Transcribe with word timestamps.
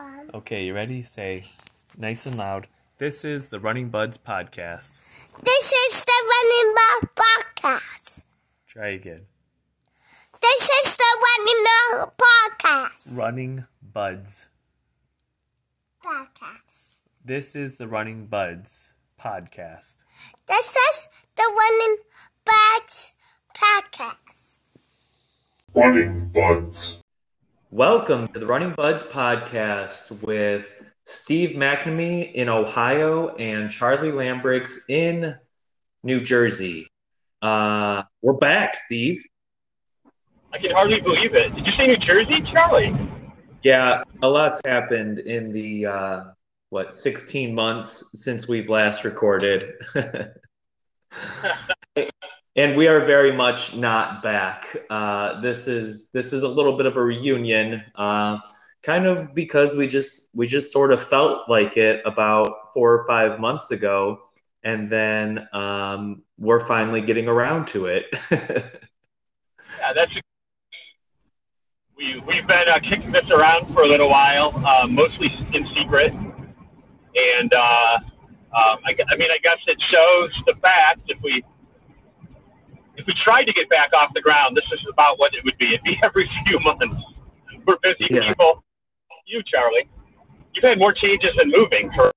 Um, 0.00 0.30
Okay, 0.32 0.64
you 0.64 0.74
ready? 0.74 1.02
Say 1.02 1.44
nice 1.96 2.24
and 2.24 2.36
loud. 2.38 2.68
This 2.98 3.22
is 3.24 3.48
the 3.48 3.60
Running 3.60 3.90
Buds 3.90 4.16
podcast. 4.16 4.98
this 5.42 5.72
is 5.72 6.04
the 6.04 6.18
Running 6.32 6.74
Ball 6.74 7.24
Podcast. 7.54 8.24
Try 8.66 8.88
again. 8.88 9.22
This 10.40 10.62
is 10.84 10.96
the 10.96 11.18
Running 11.26 11.64
Ball 11.66 12.12
Podcast. 12.18 13.18
Running 13.18 13.64
Buds. 13.82 14.48
Podcast. 16.02 17.00
This 17.22 17.54
is 17.54 17.76
the 17.76 17.86
Running 17.86 18.26
Buds 18.26 18.94
podcast. 19.20 19.96
This 20.46 20.76
is 20.90 21.08
the 21.36 21.42
Running 21.42 21.96
Buds 22.46 23.12
Podcast. 23.54 24.52
Running 25.74 26.28
Buds. 26.30 27.02
Welcome 27.72 28.26
to 28.26 28.40
the 28.40 28.46
Running 28.46 28.74
Buds 28.76 29.04
podcast 29.04 30.10
with 30.22 30.74
Steve 31.04 31.50
McNamee 31.50 32.32
in 32.32 32.48
Ohio 32.48 33.28
and 33.36 33.70
Charlie 33.70 34.10
Lambrix 34.10 34.80
in 34.88 35.36
New 36.02 36.20
Jersey. 36.20 36.88
Uh, 37.40 38.02
we're 38.22 38.32
back, 38.32 38.76
Steve. 38.76 39.22
I 40.52 40.58
can 40.58 40.72
hardly 40.72 41.00
believe 41.00 41.36
it. 41.36 41.54
Did 41.54 41.64
you 41.64 41.72
say 41.78 41.86
New 41.86 41.96
Jersey, 41.98 42.42
Charlie? 42.52 42.92
Yeah, 43.62 44.02
a 44.20 44.28
lot's 44.28 44.60
happened 44.66 45.20
in 45.20 45.52
the 45.52 45.86
uh, 45.86 46.20
what 46.70 46.92
16 46.92 47.54
months 47.54 48.20
since 48.20 48.48
we've 48.48 48.68
last 48.68 49.04
recorded. 49.04 49.74
and 52.56 52.76
we 52.76 52.88
are 52.88 53.00
very 53.00 53.32
much 53.32 53.76
not 53.76 54.22
back. 54.22 54.76
Uh, 54.88 55.40
this 55.40 55.68
is 55.68 56.10
this 56.10 56.32
is 56.32 56.42
a 56.42 56.48
little 56.48 56.76
bit 56.76 56.86
of 56.86 56.96
a 56.96 57.02
reunion, 57.02 57.82
uh, 57.94 58.38
kind 58.82 59.06
of 59.06 59.34
because 59.34 59.76
we 59.76 59.86
just 59.86 60.30
we 60.34 60.46
just 60.46 60.72
sort 60.72 60.92
of 60.92 61.02
felt 61.02 61.48
like 61.48 61.76
it 61.76 62.02
about 62.04 62.72
four 62.74 62.92
or 62.92 63.06
five 63.06 63.38
months 63.38 63.70
ago, 63.70 64.20
and 64.62 64.90
then 64.90 65.46
um, 65.52 66.22
we're 66.38 66.66
finally 66.66 67.00
getting 67.00 67.28
around 67.28 67.66
to 67.68 67.86
it. 67.86 68.06
Yeah, 69.78 69.92
that's. 69.94 70.12
We 71.96 72.20
we've 72.26 72.46
been 72.46 72.68
uh, 72.68 72.80
kicking 72.80 73.12
this 73.12 73.24
around 73.30 73.72
for 73.72 73.82
a 73.82 73.88
little 73.88 74.10
while, 74.10 74.52
uh, 74.56 74.86
mostly 74.86 75.28
in 75.54 75.66
secret, 75.74 76.12
and 76.12 77.52
uh, 77.52 77.96
um, 78.52 78.78
I, 78.84 78.92
I 78.92 79.16
mean, 79.16 79.30
I 79.30 79.38
guess 79.42 79.58
it 79.66 79.78
shows 79.90 80.30
the 80.46 80.54
fact 80.60 81.00
if 81.08 81.18
we 81.22 81.42
if 82.96 83.06
we 83.06 83.14
tried 83.24 83.44
to 83.44 83.52
get 83.52 83.68
back 83.68 83.92
off 83.92 84.10
the 84.14 84.20
ground, 84.20 84.56
this 84.56 84.64
is 84.72 84.84
about 84.92 85.18
what 85.18 85.32
it 85.34 85.44
would 85.44 85.56
be. 85.58 85.68
It'd 85.68 85.82
be 85.82 85.98
every 86.04 86.28
few 86.46 86.58
months. 86.60 86.84
We're 87.66 87.76
busy 87.82 88.06
Yeah. 88.10 88.28
people. 88.28 88.64
You, 89.26 89.42
Charlie, 89.44 89.88
you've 90.54 90.64
had 90.64 90.78
more 90.78 90.92
changes 90.92 91.30
than 91.38 91.50
moving. 91.50 91.90
For, 91.94 92.10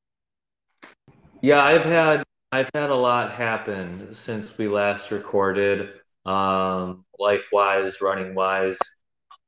Yeah, 1.41 1.63
I've 1.63 1.85
had 1.85 2.23
I've 2.52 2.69
had 2.73 2.89
a 2.89 2.95
lot 2.95 3.31
happen 3.31 4.13
since 4.13 4.57
we 4.57 4.67
last 4.67 5.09
recorded, 5.11 5.89
um, 6.25 7.03
life 7.19 7.49
wise, 7.52 7.99
running 8.02 8.35
wise, 8.35 8.77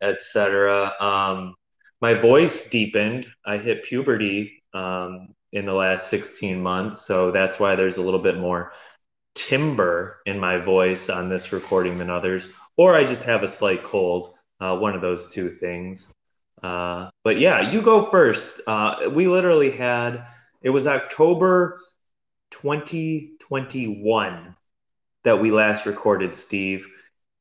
etc. 0.01 0.93
Um, 0.99 1.55
my 2.01 2.13
voice 2.15 2.67
deepened. 2.69 3.27
I 3.45 3.57
hit 3.57 3.83
puberty 3.83 4.63
um, 4.73 5.29
in 5.53 5.65
the 5.65 5.73
last 5.73 6.09
16 6.09 6.61
months, 6.61 7.05
so 7.05 7.31
that's 7.31 7.59
why 7.59 7.75
there's 7.75 7.97
a 7.97 8.01
little 8.01 8.19
bit 8.19 8.37
more 8.37 8.73
timber 9.35 10.21
in 10.25 10.39
my 10.39 10.57
voice 10.57 11.09
on 11.09 11.29
this 11.29 11.51
recording 11.51 11.97
than 11.97 12.09
others, 12.09 12.49
or 12.77 12.95
I 12.95 13.03
just 13.03 13.23
have 13.23 13.43
a 13.43 13.47
slight 13.47 13.83
cold. 13.83 14.33
Uh, 14.59 14.77
one 14.77 14.95
of 14.95 15.01
those 15.01 15.27
two 15.27 15.49
things. 15.49 16.11
Uh, 16.63 17.09
but 17.23 17.37
yeah, 17.37 17.69
you 17.69 17.81
go 17.81 18.09
first. 18.09 18.61
Uh, 18.65 19.09
we 19.13 19.27
literally 19.27 19.71
had 19.71 20.25
it 20.61 20.71
was 20.71 20.87
October 20.87 21.79
2021 22.51 24.55
that 25.23 25.39
we 25.39 25.51
last 25.51 25.85
recorded, 25.85 26.33
Steve. 26.33 26.87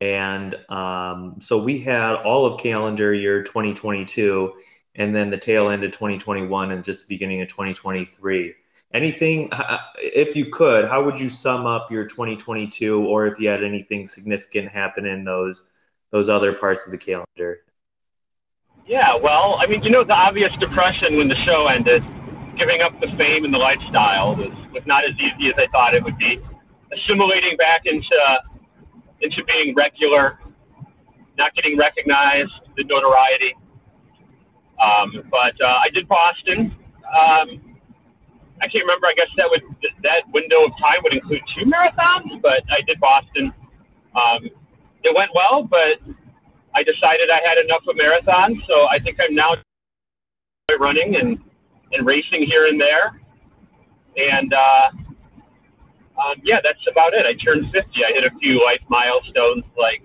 And 0.01 0.55
um, 0.69 1.37
so 1.41 1.63
we 1.63 1.79
had 1.79 2.17
all 2.17 2.47
of 2.47 2.61
calendar 2.61 3.15
year 3.15 3.43
2022 3.43 4.53
and 4.97 5.15
then 5.15 5.31
the 5.31 5.39
tail 5.39 5.71
end 5.71 5.85
of 5.85 5.93
2021 5.93 6.71
and 6.71 6.85
just 6.85 7.09
the 7.09 7.15
beginning 7.15 7.43
of 7.43 7.49
2023. 7.49 8.55
Anything, 8.95 9.51
if 9.99 10.37
you 10.37 10.47
could, 10.47 10.87
how 10.87 11.05
would 11.05 11.19
you 11.19 11.29
sum 11.29 11.67
up 11.67 11.91
your 11.91 12.07
2022 12.07 13.05
or 13.05 13.27
if 13.27 13.41
you 13.41 13.49
had 13.49 13.65
anything 13.65 14.07
significant 14.07 14.69
happen 14.69 15.05
in 15.05 15.25
those 15.25 15.65
those 16.11 16.29
other 16.29 16.53
parts 16.53 16.87
of 16.87 16.93
the 16.93 16.99
calendar? 16.99 17.65
yeah, 18.87 19.17
well, 19.17 19.57
I 19.61 19.67
mean, 19.67 19.83
you 19.83 19.91
know, 19.91 20.05
the 20.05 20.15
obvious 20.15 20.53
depression 20.61 21.17
when 21.17 21.29
the 21.29 21.37
show 21.45 21.67
ended. 21.69 22.03
Giving 22.57 22.83
up 22.83 22.93
the 23.01 23.09
fame 23.19 23.45
and 23.45 23.53
the 23.53 23.59
lifestyle 23.59 24.37
was, 24.37 24.55
was 24.73 24.83
not 24.87 25.03
as 25.03 25.11
easy 25.19 25.49
as 25.49 25.55
I 25.59 25.67
thought 25.73 25.93
it 25.93 26.05
would 26.05 26.17
be. 26.19 26.39
Assimilating 26.93 27.57
back 27.57 27.83
into 27.85 28.39
into 29.21 29.43
being 29.45 29.75
regular, 29.75 30.39
not 31.37 31.53
getting 31.57 31.77
recognized, 31.77 32.53
the 32.77 32.85
notoriety. 32.85 33.57
Um, 34.81 35.29
but 35.33 35.61
uh, 35.61 35.83
I 35.83 35.89
did 35.93 36.07
Boston. 36.07 36.77
Um, 37.19 37.74
I 38.65 38.69
can't 38.69 38.81
remember. 38.81 39.07
I 39.07 39.13
guess 39.13 39.29
that 39.37 39.45
would 39.51 39.61
that 40.03 40.25
window 40.33 40.65
of 40.65 40.73
time 40.81 41.05
would 41.05 41.13
include 41.13 41.43
two 41.53 41.69
marathons, 41.69 42.41
but 42.41 42.65
I 42.73 42.81
did 42.87 42.99
Boston. 42.99 43.53
Um, 44.17 44.49
it 45.05 45.15
went 45.15 45.31
well, 45.35 45.63
but 45.63 46.01
I 46.75 46.83
decided 46.83 47.29
I 47.29 47.45
had 47.47 47.59
enough 47.61 47.85
of 47.87 47.97
marathons, 47.97 48.57
so 48.67 48.89
I 48.89 48.99
think 48.99 49.19
I'm 49.21 49.35
now 49.35 49.55
running 50.81 51.17
and 51.17 51.39
and 51.93 52.07
racing 52.07 52.49
here 52.49 52.67
and 52.67 52.81
there. 52.81 53.21
And 54.17 54.55
uh, 54.55 54.89
um, 56.17 56.41
yeah, 56.43 56.61
that's 56.65 56.81
about 56.91 57.13
it. 57.13 57.27
I 57.27 57.35
turned 57.45 57.71
50. 57.71 57.79
I 57.79 58.15
hit 58.15 58.25
a 58.25 58.33
few 58.39 58.65
life 58.65 58.81
milestones 58.89 59.65
like 59.77 60.03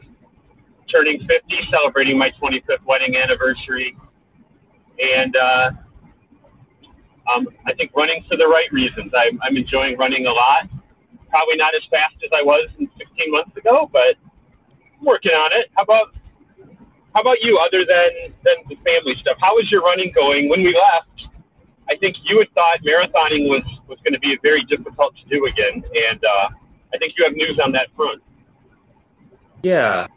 turning 0.92 1.20
50, 1.20 1.32
celebrating 1.72 2.18
my 2.18 2.32
25th 2.42 2.84
wedding 2.86 3.16
anniversary, 3.16 3.96
and 5.00 5.36
uh, 5.36 5.72
um, 7.34 7.48
I 7.66 7.74
think 7.74 7.92
running 7.96 8.24
for 8.30 8.38
the 8.38 8.48
right 8.48 8.72
reasons. 8.72 9.12
I'm, 9.16 9.40
I'm 9.44 9.58
enjoying 9.58 9.98
running 9.98 10.26
a 10.26 10.32
lot. 10.32 10.70
Probably 11.30 11.56
not 11.58 11.76
as 11.76 11.82
fast 11.92 12.16
as 12.24 12.30
I 12.34 12.42
was 12.42 12.70
16 12.78 13.32
months 13.32 13.56
ago, 13.56 13.90
but 13.92 14.18
I'm 15.00 15.06
working 15.06 15.32
on 15.32 15.52
it. 15.54 15.70
How 15.76 15.84
about 15.84 16.14
how 17.14 17.22
about 17.22 17.38
you? 17.42 17.58
Other 17.58 17.86
than 17.86 18.34
than 18.44 18.56
the 18.68 18.76
family 18.76 19.16
stuff, 19.22 19.38
how 19.40 19.58
is 19.60 19.70
your 19.72 19.82
running 19.82 20.12
going? 20.14 20.50
When 20.50 20.64
we 20.64 20.74
left, 20.74 21.30
I 21.90 21.96
think 21.98 22.16
you 22.24 22.40
had 22.40 22.50
thought 22.54 22.80
marathoning 22.86 23.50
was 23.50 23.64
was 23.88 23.98
going 24.04 24.14
to 24.14 24.20
be 24.20 24.38
very 24.42 24.64
difficult 24.66 25.14
to 25.18 25.30
do 25.30 25.46
again, 25.46 25.84
and 26.10 26.24
uh, 26.24 26.50
I 26.94 26.98
think 26.98 27.14
you 27.18 27.26
have 27.26 27.34
news 27.34 27.60
on 27.64 27.72
that 27.74 27.88
front. 27.96 28.22
Yeah, 29.64 30.08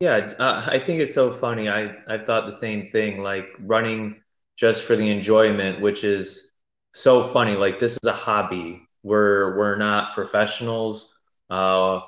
yeah. 0.00 0.34
Uh, 0.38 0.66
I 0.66 0.78
think 0.78 1.00
it's 1.00 1.14
so 1.14 1.30
funny. 1.30 1.68
I 1.68 1.94
I 2.08 2.18
thought 2.18 2.46
the 2.46 2.52
same 2.52 2.88
thing. 2.88 3.22
Like 3.22 3.48
running 3.60 4.21
just 4.56 4.84
for 4.84 4.96
the 4.96 5.10
enjoyment, 5.10 5.80
which 5.80 6.04
is 6.04 6.52
so 6.94 7.24
funny. 7.24 7.56
Like 7.56 7.78
this 7.78 7.92
is 7.92 8.06
a 8.08 8.12
hobby. 8.12 8.88
We're 9.02 9.56
we're 9.56 9.76
not 9.76 10.14
professionals. 10.14 11.14
Uh, 11.50 12.00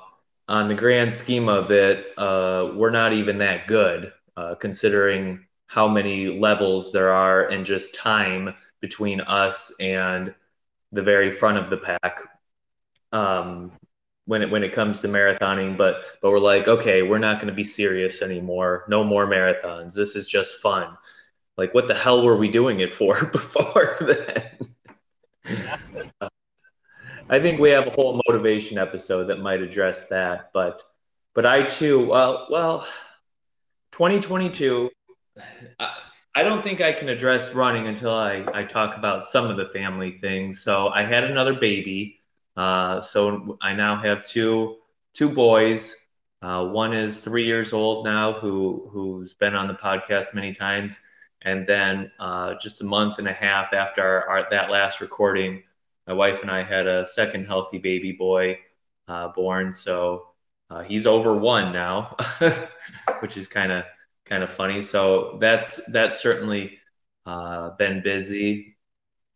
on 0.47 0.67
the 0.67 0.75
grand 0.75 1.13
scheme 1.13 1.49
of 1.49 1.71
it, 1.71 2.07
uh, 2.17 2.71
we're 2.75 2.91
not 2.91 3.13
even 3.13 3.39
that 3.39 3.67
good, 3.67 4.13
uh, 4.37 4.55
considering 4.55 5.45
how 5.67 5.87
many 5.87 6.27
levels 6.27 6.91
there 6.91 7.11
are 7.11 7.47
and 7.49 7.65
just 7.65 7.95
time 7.95 8.53
between 8.79 9.21
us 9.21 9.73
and 9.79 10.33
the 10.91 11.01
very 11.01 11.31
front 11.31 11.57
of 11.57 11.69
the 11.69 11.77
pack. 11.77 12.19
Um, 13.11 13.71
when 14.25 14.41
it 14.41 14.49
when 14.49 14.63
it 14.63 14.73
comes 14.73 14.99
to 15.01 15.07
marathoning, 15.07 15.77
but 15.77 16.03
but 16.21 16.31
we're 16.31 16.39
like, 16.39 16.67
okay, 16.67 17.01
we're 17.03 17.19
not 17.19 17.37
going 17.37 17.47
to 17.47 17.53
be 17.53 17.63
serious 17.63 18.21
anymore. 18.21 18.85
No 18.87 19.03
more 19.03 19.27
marathons. 19.27 19.93
This 19.93 20.15
is 20.15 20.27
just 20.27 20.61
fun. 20.61 20.97
Like, 21.57 21.73
what 21.73 21.87
the 21.87 21.95
hell 21.95 22.25
were 22.25 22.35
we 22.35 22.49
doing 22.49 22.79
it 22.79 22.93
for 22.93 23.25
before 23.31 23.97
then? 24.01 24.51
I 27.29 27.39
think 27.39 27.59
we 27.59 27.71
have 27.71 27.87
a 27.87 27.91
whole 27.91 28.21
motivation 28.27 28.77
episode 28.77 29.25
that 29.25 29.39
might 29.39 29.61
address 29.61 30.07
that, 30.09 30.51
but 30.53 30.83
but 31.33 31.45
I 31.45 31.63
too, 31.63 32.07
well, 32.07 32.47
well, 32.49 32.87
2022. 33.91 34.89
I, 35.79 35.97
I 36.35 36.43
don't 36.43 36.63
think 36.63 36.81
I 36.81 36.91
can 36.91 37.09
address 37.09 37.55
running 37.55 37.87
until 37.87 38.11
I, 38.11 38.45
I 38.53 38.63
talk 38.63 38.97
about 38.97 39.25
some 39.25 39.49
of 39.49 39.57
the 39.57 39.65
family 39.65 40.11
things. 40.11 40.61
So 40.61 40.89
I 40.89 41.03
had 41.03 41.23
another 41.23 41.53
baby. 41.53 42.19
Uh, 42.57 43.01
so 43.01 43.57
I 43.61 43.73
now 43.73 43.95
have 43.97 44.25
two 44.25 44.77
two 45.13 45.29
boys. 45.29 46.07
Uh, 46.41 46.67
one 46.67 46.93
is 46.93 47.21
three 47.21 47.45
years 47.45 47.73
old 47.73 48.05
now, 48.05 48.33
who 48.33 48.89
who's 48.91 49.33
been 49.33 49.55
on 49.55 49.67
the 49.67 49.73
podcast 49.73 50.35
many 50.35 50.53
times, 50.53 50.99
and 51.45 51.65
then 51.67 52.11
uh, 52.19 52.55
just 52.59 52.81
a 52.81 52.83
month 52.83 53.19
and 53.19 53.27
a 53.27 53.33
half 53.33 53.71
after 53.71 54.01
our, 54.01 54.29
our, 54.29 54.47
that 54.49 54.71
last 54.71 54.99
recording, 54.99 55.61
my 56.07 56.13
wife 56.13 56.41
and 56.41 56.49
I 56.49 56.63
had 56.63 56.87
a 56.87 57.07
second 57.07 57.45
healthy 57.45 57.77
baby 57.77 58.11
boy 58.11 58.59
uh, 59.07 59.27
born. 59.29 59.71
So 59.71 60.27
uh, 60.71 60.81
he's 60.81 61.05
over 61.05 61.37
one 61.37 61.71
now, 61.71 62.17
which 63.19 63.37
is 63.37 63.47
kind 63.47 63.71
of 63.71 63.85
kind 64.25 64.43
of 64.43 64.49
funny. 64.49 64.81
So 64.81 65.37
that's 65.39 65.85
that's 65.91 66.19
certainly 66.19 66.79
uh, 67.27 67.69
been 67.77 68.01
busy. 68.01 68.77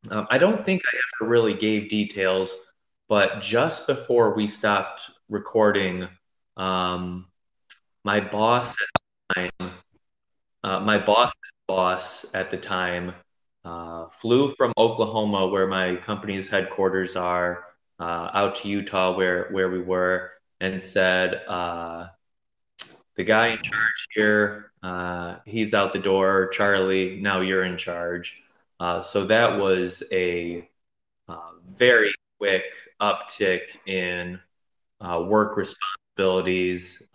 Um, 0.09 0.27
I 0.31 0.39
don't 0.39 0.65
think 0.65 0.81
I 0.91 0.97
ever 1.21 1.29
really 1.29 1.53
gave 1.53 1.89
details, 1.89 2.55
but 3.07 3.41
just 3.41 3.85
before 3.85 4.33
we 4.33 4.47
stopped 4.47 5.11
recording, 5.29 6.07
um, 6.57 7.27
my 8.03 8.19
boss 8.19 8.71
at 8.71 8.87
the 9.35 9.51
time, 9.59 9.73
uh, 10.63 10.79
my 10.79 10.97
boss 10.97 11.31
boss 11.69 12.25
at 12.33 12.49
the 12.49 12.57
time 12.57 13.13
uh, 13.63 14.07
flew 14.07 14.49
from 14.49 14.73
Oklahoma, 14.75 15.47
where 15.47 15.67
my 15.67 15.97
company's 15.97 16.49
headquarters 16.49 17.15
are, 17.15 17.63
uh, 17.99 18.31
out 18.33 18.55
to 18.55 18.69
Utah, 18.69 19.15
where 19.15 19.49
where 19.51 19.69
we 19.69 19.79
were, 19.79 20.31
and 20.59 20.81
said, 20.81 21.35
uh, 21.47 22.07
"The 23.15 23.23
guy 23.23 23.49
in 23.49 23.61
charge 23.61 24.07
here, 24.15 24.71
uh, 24.81 25.35
he's 25.45 25.75
out 25.75 25.93
the 25.93 25.99
door. 25.99 26.49
Charlie, 26.49 27.19
now 27.21 27.41
you're 27.41 27.63
in 27.63 27.77
charge." 27.77 28.41
Uh, 28.79 29.03
so 29.03 29.25
that 29.25 29.59
was 29.59 30.01
a 30.11 30.67
uh, 31.27 31.51
very 31.67 32.13
quick 32.39 32.63
uptick 32.99 33.61
in 33.85 34.39
work 34.99 35.55
responsibilities. 35.55 37.09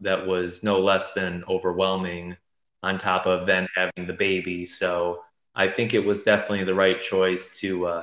that 0.00 0.26
was 0.26 0.62
no 0.62 0.80
less 0.80 1.12
than 1.12 1.44
overwhelming. 1.48 2.36
On 2.82 2.98
top 2.98 3.26
of 3.26 3.46
then 3.46 3.68
having 3.76 4.06
the 4.06 4.14
baby, 4.14 4.64
so 4.64 5.22
I 5.54 5.68
think 5.68 5.92
it 5.92 6.04
was 6.04 6.22
definitely 6.22 6.64
the 6.64 6.74
right 6.74 6.98
choice 6.98 7.58
to 7.58 7.86
uh, 7.86 8.02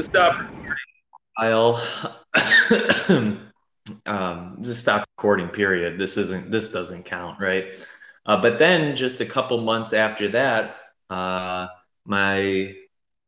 stop 0.00 0.38
recording 0.38 0.76
while 1.36 1.86
um, 4.06 4.58
just 4.62 4.80
stop 4.80 5.06
recording. 5.18 5.48
Period. 5.48 5.98
This 5.98 6.16
isn't. 6.16 6.50
This 6.50 6.72
doesn't 6.72 7.04
count, 7.04 7.40
right? 7.40 7.72
Uh, 8.26 8.40
but 8.40 8.58
then, 8.58 8.96
just 8.96 9.20
a 9.20 9.26
couple 9.26 9.60
months 9.60 9.92
after 9.92 10.28
that, 10.28 10.76
uh, 11.10 11.68
my 12.06 12.74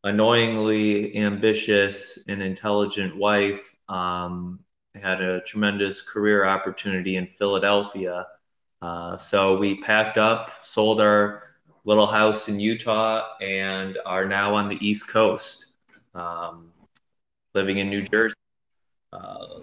annoyingly 0.04 1.16
ambitious 1.16 2.18
and 2.28 2.42
intelligent 2.42 3.16
wife 3.16 3.74
um, 3.88 4.60
had 4.94 5.20
a 5.20 5.40
tremendous 5.42 6.00
career 6.00 6.46
opportunity 6.46 7.16
in 7.16 7.26
Philadelphia. 7.26 8.26
Uh, 8.82 9.16
so 9.16 9.58
we 9.58 9.80
packed 9.80 10.18
up, 10.18 10.52
sold 10.62 11.00
our 11.00 11.42
little 11.84 12.06
house 12.06 12.48
in 12.48 12.60
Utah 12.60 13.36
and 13.40 13.98
are 14.04 14.26
now 14.26 14.54
on 14.54 14.68
the 14.68 14.86
East 14.86 15.08
Coast, 15.08 15.72
um, 16.14 16.72
living 17.54 17.78
in 17.78 17.88
New 17.88 18.02
Jersey. 18.02 18.34
Uh, 19.12 19.60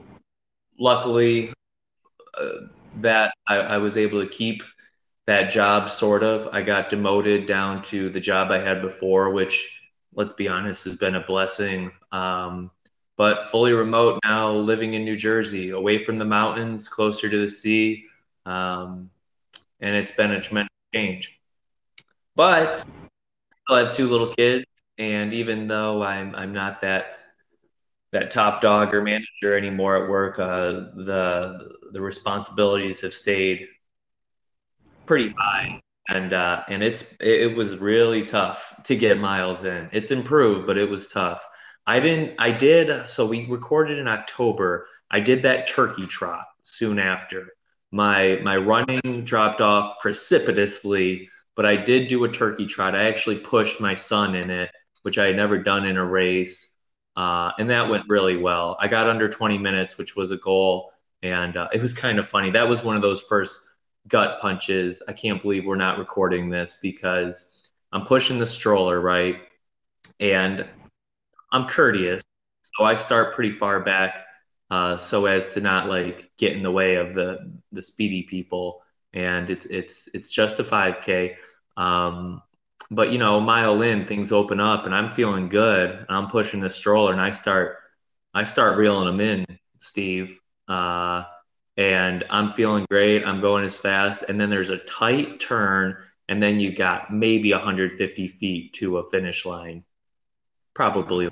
luckily, 0.80 1.54
uh, 2.40 2.68
that 3.02 3.34
I, 3.48 3.56
I, 3.56 3.78
was 3.78 3.98
able 3.98 4.22
to 4.22 4.30
keep 4.30 4.64
that 5.26 5.52
job 5.52 5.90
sort 5.90 6.24
of. 6.24 6.54
I 6.54 6.62
got 6.62 6.90
demoted 6.90 7.46
down 7.46 7.82
to 7.84 8.10
the 8.10 8.20
job 8.20 8.52
I 8.52 8.60
had 8.60 8.82
before, 8.82 9.32
which, 9.32 9.84
let's 10.14 10.34
be 10.34 10.48
honest, 10.48 10.86
has 10.86 10.98
been 10.98 11.16
a 11.16 11.26
blessing. 11.26 11.92
Um, 12.12 12.72
but 13.16 13.48
fully 13.52 13.74
remote 13.74 14.20
now, 14.24 14.52
living 14.52 14.96
in 14.96 15.06
New 15.06 15.18
Jersey, 15.18 15.70
away 15.70 16.04
from 16.04 16.18
the 16.18 16.26
mountains, 16.26 16.88
closer 16.88 17.30
to 17.30 17.38
the 17.38 17.50
sea. 17.50 18.08
Um, 18.46 19.10
and 19.80 19.96
it's 19.96 20.14
been 20.14 20.32
a 20.32 20.42
tremendous 20.42 20.72
change. 20.94 21.40
But 22.36 22.86
I 23.70 23.80
have 23.80 23.94
two 23.94 24.08
little 24.08 24.34
kids, 24.34 24.66
and 24.98 25.34
even 25.34 25.68
though 25.68 26.04
I'm 26.04 26.36
I'm 26.36 26.54
not 26.54 26.82
that 26.82 27.20
that 28.12 28.32
top 28.32 28.62
dog 28.62 28.94
or 28.94 29.02
manager 29.02 29.58
anymore 29.58 30.04
at 30.04 30.10
work, 30.10 30.40
uh, 30.40 30.72
the 30.96 31.72
the 31.92 32.02
responsibilities 32.02 33.02
have 33.02 33.14
stayed 33.14 33.68
pretty 35.06 35.34
high, 35.38 35.82
and 36.10 36.34
uh, 36.34 36.64
and 36.68 36.84
it's 36.84 37.14
it, 37.18 37.52
it 37.52 37.58
was 37.58 37.78
really 37.78 38.24
tough 38.24 38.80
to 38.86 38.96
get 38.96 39.20
miles 39.20 39.64
in. 39.64 39.90
It's 39.92 40.12
improved, 40.12 40.68
but 40.68 40.78
it 40.78 40.90
was 40.90 41.10
tough. 41.10 41.48
I 41.86 42.00
didn't. 42.00 42.36
I 42.40 42.52
did. 42.52 43.08
So 43.08 43.26
we 43.26 43.46
recorded 43.48 44.00
in 44.00 44.08
October. 44.08 44.88
I 45.12 45.20
did 45.20 45.44
that 45.44 45.68
turkey 45.68 46.08
trot 46.08 46.46
soon 46.64 46.98
after. 47.00 47.50
My 47.94 48.40
my 48.44 48.58
running 48.58 49.24
dropped 49.24 49.62
off 49.62 50.02
precipitously 50.02 51.30
but 51.56 51.66
I 51.66 51.76
did 51.76 52.08
do 52.08 52.24
a 52.24 52.32
turkey 52.32 52.66
trot. 52.66 52.96
I 52.96 53.08
actually 53.08 53.38
pushed 53.38 53.80
my 53.80 53.96
son 53.96 54.36
in 54.36 54.50
it, 54.50 54.72
which 55.04 55.18
I 55.18 55.28
had 55.28 55.36
never 55.36 55.58
done 55.58 55.86
in 55.86 55.98
a 55.98 56.06
race. 56.06 56.78
Uh, 57.16 57.52
and 57.60 57.70
that 57.70 57.90
went 57.90 58.06
really 58.10 58.38
well. 58.38 58.76
I 58.80 58.88
got 58.88 59.08
under 59.08 59.30
20 59.30 59.58
minutes, 59.60 59.98
which 59.98 60.16
was 60.16 60.32
a 60.32 60.38
goal. 60.38 60.92
And 61.22 61.56
uh, 61.56 61.70
it 61.72 61.82
was 61.82 61.94
kind 61.94 62.18
of 62.18 62.28
funny. 62.28 62.50
That 62.50 62.68
was 62.68 62.84
one 62.84 62.96
of 62.96 63.02
those 63.02 63.22
first 63.22 63.62
gut 64.08 64.42
punches. 64.42 65.04
I 65.08 65.14
can't 65.14 65.42
believe 65.42 65.66
we're 65.66 65.76
not 65.76 66.00
recording 66.00 66.50
this 66.50 66.80
because 66.82 67.62
I'm 67.92 68.06
pushing 68.06 68.40
the 68.40 68.48
stroller, 68.48 69.00
right? 69.00 69.42
And 70.20 70.68
I'm 71.52 71.68
courteous. 71.68 72.22
So 72.64 72.84
I 72.84 72.96
start 72.96 73.36
pretty 73.36 73.52
far 73.52 73.80
back 73.80 74.26
uh, 74.74 74.98
so 74.98 75.26
as 75.26 75.50
to 75.50 75.62
not 75.62 75.88
like 75.88 76.32
get 76.38 76.54
in 76.54 76.64
the 76.64 76.72
way 76.72 76.96
of 76.96 77.14
the, 77.14 77.52
the 77.72 77.82
speedy 77.82 78.24
people 78.24 78.82
and 79.14 79.50
it's 79.50 79.66
it's 79.68 80.10
it's 80.14 80.30
just 80.30 80.60
a 80.60 80.64
5K. 80.64 81.36
Um, 81.78 82.42
but 82.90 83.12
you 83.12 83.18
know, 83.18 83.38
a 83.38 83.42
mile 83.42 83.82
in, 83.82 84.06
things 84.06 84.32
open 84.32 84.60
up, 84.60 84.86
and 84.86 84.94
I'm 84.94 85.12
feeling 85.12 85.50
good. 85.50 85.92
And 85.92 86.08
I'm 86.10 86.28
pushing 86.28 86.60
the 86.60 86.70
stroller, 86.70 87.12
and 87.12 87.22
I 87.22 87.30
start 87.30 87.78
I 88.34 88.44
start 88.44 88.78
reeling 88.78 89.06
them 89.06 89.22
in, 89.22 89.46
Steve. 89.80 90.40
Uh, 90.68 91.24
and 91.78 92.24
I'm 92.30 92.54
feeling 92.54 92.86
great. 92.90 93.26
I'm 93.26 93.42
going 93.42 93.64
as 93.66 93.76
fast, 93.76 94.24
and 94.28 94.40
then 94.40 94.50
there's 94.50 94.70
a 94.70 94.80
tight 94.80 95.40
turn, 95.40 95.98
and 96.28 96.42
then 96.42 96.60
you 96.60 96.76
got 96.76 97.14
maybe 97.14 97.52
150 97.52 98.28
feet 98.28 98.74
to 98.74 98.98
a 98.98 99.10
finish 99.10 99.46
line, 99.46 99.84
probably. 100.74 101.30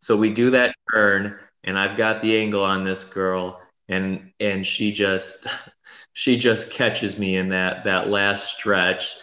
So 0.00 0.16
we 0.16 0.32
do 0.32 0.50
that 0.50 0.74
turn, 0.92 1.38
and 1.64 1.78
I've 1.78 1.96
got 1.96 2.22
the 2.22 2.36
angle 2.36 2.64
on 2.64 2.84
this 2.84 3.04
girl, 3.04 3.60
and 3.88 4.32
and 4.40 4.66
she 4.66 4.92
just 4.92 5.46
she 6.12 6.38
just 6.38 6.72
catches 6.72 7.18
me 7.18 7.36
in 7.36 7.50
that 7.50 7.84
that 7.84 8.08
last 8.08 8.54
stretch. 8.54 9.16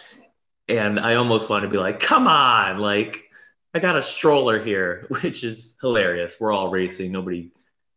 And 0.70 1.00
i 1.00 1.14
almost 1.14 1.48
want 1.48 1.62
to 1.62 1.70
be 1.70 1.78
like 1.78 1.98
come 1.98 2.26
on 2.26 2.78
like 2.78 3.24
i 3.72 3.78
got 3.78 3.96
a 3.96 4.02
stroller 4.02 4.62
here 4.62 5.06
which 5.22 5.42
is 5.44 5.76
hilarious. 5.80 6.36
We're 6.38 6.52
all 6.52 6.70
racing. 6.70 7.12
Nobody 7.12 7.52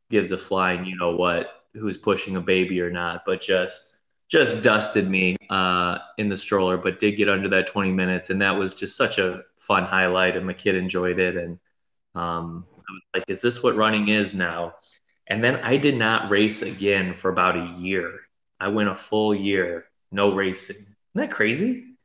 gives 0.09 0.31
a 0.31 0.37
flying 0.37 0.85
you 0.85 0.95
know 0.97 1.15
what 1.15 1.49
who's 1.73 1.97
pushing 1.97 2.35
a 2.35 2.41
baby 2.41 2.81
or 2.81 2.91
not 2.91 3.23
but 3.25 3.41
just 3.41 3.91
just 4.31 4.63
dusted 4.63 5.09
me 5.09 5.35
uh, 5.49 5.97
in 6.17 6.29
the 6.29 6.37
stroller 6.37 6.77
but 6.77 7.01
did 7.01 7.17
get 7.17 7.27
under 7.27 7.49
that 7.49 7.67
20 7.67 7.91
minutes. 7.91 8.29
And 8.29 8.41
that 8.41 8.55
was 8.55 8.73
just 8.75 8.95
such 8.95 9.17
a 9.17 9.43
fun 9.57 9.83
highlight 9.83 10.37
and 10.37 10.47
my 10.47 10.53
kid 10.53 10.75
enjoyed 10.75 11.19
it. 11.19 11.35
And 11.35 11.59
um, 12.15 12.65
like 13.13 13.23
is 13.27 13.41
this 13.41 13.63
what 13.63 13.75
running 13.75 14.07
is 14.07 14.33
now 14.33 14.73
and 15.27 15.43
then 15.43 15.55
i 15.57 15.77
did 15.77 15.97
not 15.97 16.29
race 16.29 16.61
again 16.61 17.13
for 17.13 17.29
about 17.29 17.55
a 17.57 17.79
year 17.79 18.19
I 18.61 18.67
went 18.67 18.89
a 18.89 18.95
full 18.95 19.33
year 19.33 19.85
no 20.11 20.33
racing. 20.33 20.75
Isn't 20.75 20.95
that 21.15 21.31
crazy? 21.31 21.95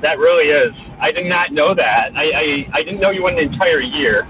That 0.00 0.18
really 0.18 0.48
is. 0.48 0.72
I 1.00 1.12
did 1.12 1.26
not 1.26 1.52
know 1.52 1.74
that. 1.74 2.16
I, 2.16 2.24
I, 2.24 2.68
I 2.72 2.82
didn't 2.84 3.00
know 3.00 3.10
you 3.10 3.22
went 3.22 3.38
an 3.38 3.52
entire 3.52 3.80
year. 3.80 4.24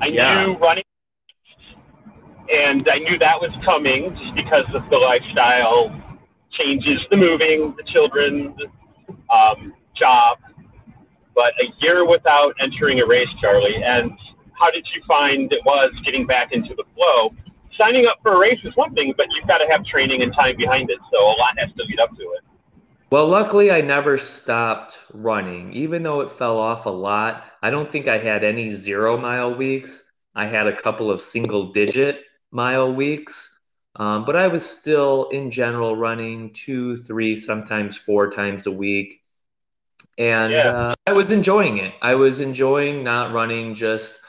I 0.00 0.06
yeah. 0.06 0.44
knew 0.44 0.56
running, 0.56 0.84
and 2.48 2.88
I 2.90 2.98
knew 2.98 3.18
that 3.18 3.40
was 3.40 3.50
coming 3.64 4.16
just 4.16 4.34
because 4.36 4.64
of 4.74 4.88
the 4.90 4.96
lifestyle 4.96 5.90
changes, 6.52 7.00
the 7.10 7.16
moving, 7.16 7.74
the 7.76 7.82
children, 7.92 8.56
um, 9.34 9.74
job. 9.96 10.38
But 11.38 11.54
a 11.62 11.66
year 11.78 12.02
without 12.04 12.54
entering 12.58 12.98
a 12.98 13.06
race, 13.06 13.30
Charlie, 13.40 13.78
and 13.78 14.10
how 14.58 14.70
did 14.72 14.84
you 14.94 15.00
find 15.06 15.52
it 15.52 15.62
was 15.64 15.92
getting 16.04 16.26
back 16.26 16.50
into 16.50 16.74
the 16.74 16.84
flow? 16.96 17.30
signing 17.78 18.06
up 18.06 18.18
for 18.22 18.34
a 18.34 18.38
race 18.38 18.58
is 18.64 18.76
one 18.76 18.92
thing, 18.94 19.14
but 19.16 19.26
you've 19.34 19.46
got 19.46 19.58
to 19.58 19.66
have 19.70 19.84
training 19.86 20.22
and 20.22 20.34
time 20.34 20.56
behind 20.56 20.90
it. 20.90 20.98
So 21.12 21.18
a 21.18 21.36
lot 21.38 21.58
has 21.58 21.70
to 21.76 21.84
lead 21.84 22.00
up 22.00 22.10
to 22.10 22.22
it. 22.22 22.44
Well, 23.10 23.26
luckily, 23.26 23.70
I 23.70 23.80
never 23.80 24.18
stopped 24.18 24.98
running, 25.14 25.72
even 25.72 26.02
though 26.02 26.20
it 26.20 26.30
fell 26.30 26.58
off 26.58 26.84
a 26.84 26.90
lot. 26.90 27.44
I 27.62 27.70
don't 27.70 27.90
think 27.90 28.06
I 28.06 28.18
had 28.18 28.44
any 28.44 28.72
zero 28.72 29.16
mile 29.16 29.54
weeks. 29.54 30.12
I 30.34 30.46
had 30.46 30.66
a 30.66 30.76
couple 30.76 31.10
of 31.10 31.22
single 31.22 31.72
digit 31.72 32.24
mile 32.50 32.92
weeks, 32.92 33.60
um, 33.96 34.24
but 34.26 34.36
I 34.36 34.48
was 34.48 34.68
still, 34.68 35.28
in 35.30 35.50
general, 35.50 35.96
running 35.96 36.52
two, 36.52 36.96
three, 36.96 37.34
sometimes 37.34 37.96
four 37.96 38.30
times 38.30 38.66
a 38.66 38.72
week. 38.72 39.22
And 40.18 40.52
yeah. 40.52 40.68
uh, 40.68 40.94
I 41.06 41.12
was 41.12 41.30
enjoying 41.30 41.78
it. 41.78 41.94
I 42.02 42.16
was 42.16 42.40
enjoying 42.40 43.04
not 43.04 43.32
running 43.32 43.74
just 43.74 44.20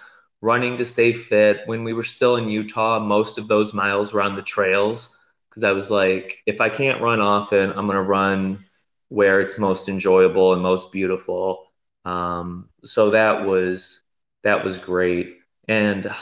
running 0.41 0.77
to 0.77 0.85
stay 0.85 1.11
fit. 1.13 1.61
When 1.65 1.83
we 1.83 1.93
were 1.93 2.03
still 2.03 2.37
in 2.37 2.47
Utah, 2.47 2.99
most 2.99 3.37
of 3.37 3.47
those 3.47 3.73
miles 3.73 4.13
were 4.13 4.21
on 4.21 4.35
the 4.35 4.41
trails 4.41 5.17
because 5.49 5.63
I 5.63 5.71
was 5.71 5.89
like, 5.89 6.41
if 6.45 6.61
I 6.61 6.69
can't 6.69 7.01
run 7.01 7.19
often, 7.19 7.71
I'm 7.71 7.87
going 7.87 7.97
to 7.97 8.01
run 8.03 8.65
where 9.09 9.39
it's 9.39 9.57
most 9.57 9.89
enjoyable 9.89 10.53
and 10.53 10.61
most 10.61 10.91
beautiful. 10.91 11.71
Um, 12.05 12.69
so 12.83 13.09
that 13.11 13.45
was 13.45 14.03
that 14.43 14.63
was 14.63 14.77
great. 14.77 15.39
And 15.67 16.13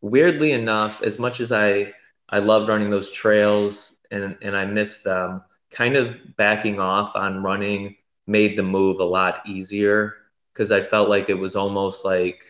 weirdly 0.00 0.52
enough, 0.52 1.02
as 1.02 1.18
much 1.18 1.40
as 1.40 1.50
I 1.50 1.94
I 2.28 2.38
loved 2.38 2.68
running 2.68 2.90
those 2.90 3.10
trails 3.10 3.98
and 4.10 4.36
and 4.42 4.54
I 4.54 4.66
missed 4.66 5.04
them, 5.04 5.42
kind 5.70 5.96
of 5.96 6.36
backing 6.36 6.78
off 6.78 7.16
on 7.16 7.42
running 7.42 7.96
made 8.26 8.56
the 8.56 8.62
move 8.62 9.00
a 9.00 9.04
lot 9.04 9.46
easier 9.46 10.14
because 10.52 10.72
I 10.72 10.80
felt 10.80 11.08
like 11.08 11.28
it 11.28 11.34
was 11.34 11.56
almost 11.56 12.04
like 12.04 12.44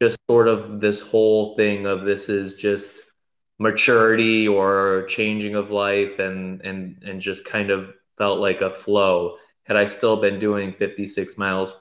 just 0.00 0.18
sort 0.28 0.48
of 0.48 0.80
this 0.80 1.00
whole 1.00 1.56
thing 1.56 1.86
of 1.86 2.04
this 2.04 2.28
is 2.28 2.56
just 2.56 2.96
maturity 3.58 4.48
or 4.48 5.06
changing 5.08 5.54
of 5.54 5.70
life 5.70 6.18
and 6.18 6.60
and 6.62 7.02
and 7.04 7.20
just 7.20 7.44
kind 7.44 7.70
of 7.70 7.94
felt 8.18 8.40
like 8.40 8.60
a 8.60 8.70
flow. 8.70 9.36
Had 9.64 9.76
i 9.76 9.86
still 9.86 10.18
been 10.18 10.38
doing 10.38 10.72
56 10.72 11.38
miles 11.38 11.74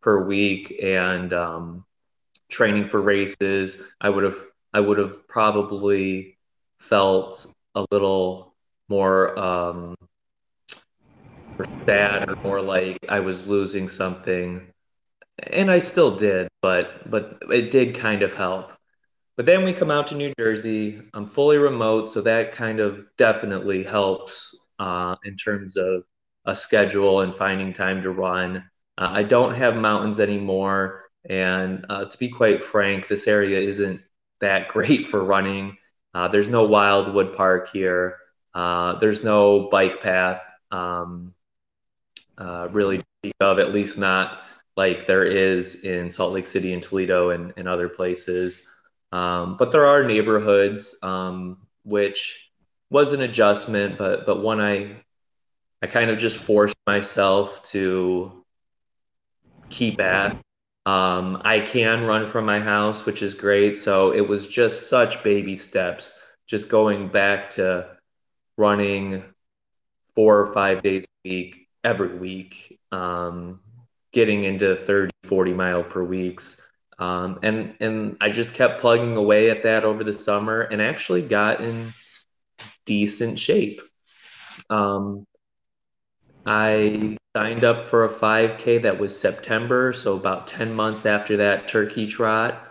per 0.00 0.24
week 0.24 0.78
and 0.80 1.32
um, 1.32 1.84
training 2.48 2.84
for 2.84 3.00
races 3.02 3.82
i 4.00 4.08
would 4.08 4.22
have 4.22 4.38
i 4.72 4.78
would 4.78 4.98
have 4.98 5.26
probably 5.26 6.38
felt 6.78 7.52
a 7.74 7.84
little 7.90 8.54
more 8.88 9.36
um, 9.36 9.96
sad 11.86 12.28
or 12.28 12.36
more 12.42 12.60
like 12.60 12.98
i 13.08 13.20
was 13.20 13.46
losing 13.46 13.88
something 13.88 14.66
and 15.52 15.70
i 15.70 15.78
still 15.78 16.16
did 16.16 16.48
but 16.62 17.08
but 17.10 17.38
it 17.50 17.70
did 17.70 17.94
kind 17.94 18.22
of 18.22 18.34
help 18.34 18.70
but 19.36 19.44
then 19.44 19.64
we 19.64 19.74
come 19.74 19.90
out 19.90 20.06
to 20.08 20.14
New 20.16 20.32
Jersey. 20.38 20.98
I'm 21.12 21.26
fully 21.26 21.58
remote, 21.58 22.10
so 22.10 22.22
that 22.22 22.52
kind 22.52 22.80
of 22.80 23.04
definitely 23.18 23.84
helps 23.84 24.58
uh, 24.78 25.16
in 25.24 25.36
terms 25.36 25.76
of 25.76 26.04
a 26.46 26.56
schedule 26.56 27.20
and 27.20 27.34
finding 27.34 27.74
time 27.74 28.00
to 28.02 28.10
run. 28.10 28.64
Uh, 28.96 29.10
I 29.12 29.24
don't 29.24 29.54
have 29.54 29.76
mountains 29.76 30.20
anymore, 30.20 31.10
and 31.28 31.84
uh, 31.90 32.06
to 32.06 32.18
be 32.18 32.28
quite 32.30 32.62
frank, 32.62 33.08
this 33.08 33.28
area 33.28 33.60
isn't 33.60 34.00
that 34.40 34.68
great 34.74 35.06
for 35.06 35.22
running. 35.22 35.76
Uh, 36.14 36.28
there's 36.28 36.48
no 36.48 36.64
Wildwood 36.64 37.36
Park 37.36 37.70
here. 37.70 38.16
Uh, 38.54 38.98
there's 39.00 39.22
no 39.22 39.68
bike 39.68 40.00
path, 40.00 40.40
um, 40.70 41.34
uh, 42.38 42.68
really 42.70 43.02
of 43.40 43.58
at 43.58 43.72
least 43.72 43.98
not 43.98 44.42
like 44.76 45.06
there 45.06 45.24
is 45.24 45.84
in 45.84 46.10
Salt 46.10 46.32
Lake 46.32 46.46
City 46.46 46.72
and 46.72 46.82
Toledo 46.82 47.30
and, 47.30 47.52
and 47.56 47.66
other 47.66 47.88
places. 47.88 48.66
Um, 49.12 49.56
but 49.56 49.72
there 49.72 49.86
are 49.86 50.04
neighborhoods 50.04 50.98
um, 51.02 51.58
which 51.84 52.50
was 52.90 53.12
an 53.12 53.22
adjustment, 53.22 53.98
but 53.98 54.26
but 54.26 54.42
one 54.42 54.60
I 54.60 54.96
I 55.82 55.86
kind 55.86 56.10
of 56.10 56.18
just 56.18 56.36
forced 56.36 56.76
myself 56.86 57.68
to 57.70 58.44
keep 59.68 60.00
at. 60.00 60.32
Um, 60.84 61.42
I 61.44 61.60
can 61.60 62.04
run 62.04 62.26
from 62.26 62.46
my 62.46 62.60
house, 62.60 63.04
which 63.04 63.22
is 63.22 63.34
great. 63.34 63.76
So 63.76 64.12
it 64.12 64.26
was 64.26 64.48
just 64.48 64.88
such 64.88 65.24
baby 65.24 65.56
steps, 65.56 66.20
just 66.46 66.68
going 66.68 67.08
back 67.08 67.50
to 67.52 67.88
running 68.56 69.24
four 70.14 70.38
or 70.38 70.52
five 70.52 70.82
days 70.82 71.04
a 71.04 71.28
week 71.28 71.65
every 71.86 72.18
week, 72.18 72.80
um, 72.90 73.60
getting 74.12 74.42
into 74.42 74.74
30, 74.74 75.12
40 75.22 75.52
mile 75.54 75.84
per 75.84 76.02
weeks. 76.02 76.60
Um, 76.98 77.38
and 77.42 77.76
and 77.80 78.16
I 78.20 78.30
just 78.30 78.54
kept 78.54 78.80
plugging 78.80 79.16
away 79.16 79.50
at 79.50 79.62
that 79.62 79.84
over 79.84 80.02
the 80.02 80.12
summer, 80.12 80.62
and 80.62 80.82
actually 80.82 81.22
got 81.22 81.60
in 81.60 81.92
decent 82.86 83.38
shape. 83.38 83.80
Um, 84.68 85.26
I 86.44 87.18
signed 87.36 87.64
up 87.64 87.82
for 87.82 88.04
a 88.04 88.08
5K 88.08 88.82
that 88.82 88.98
was 88.98 89.18
September, 89.18 89.92
so 89.92 90.16
about 90.16 90.46
10 90.46 90.74
months 90.74 91.04
after 91.04 91.36
that 91.38 91.68
turkey 91.68 92.06
trot. 92.06 92.62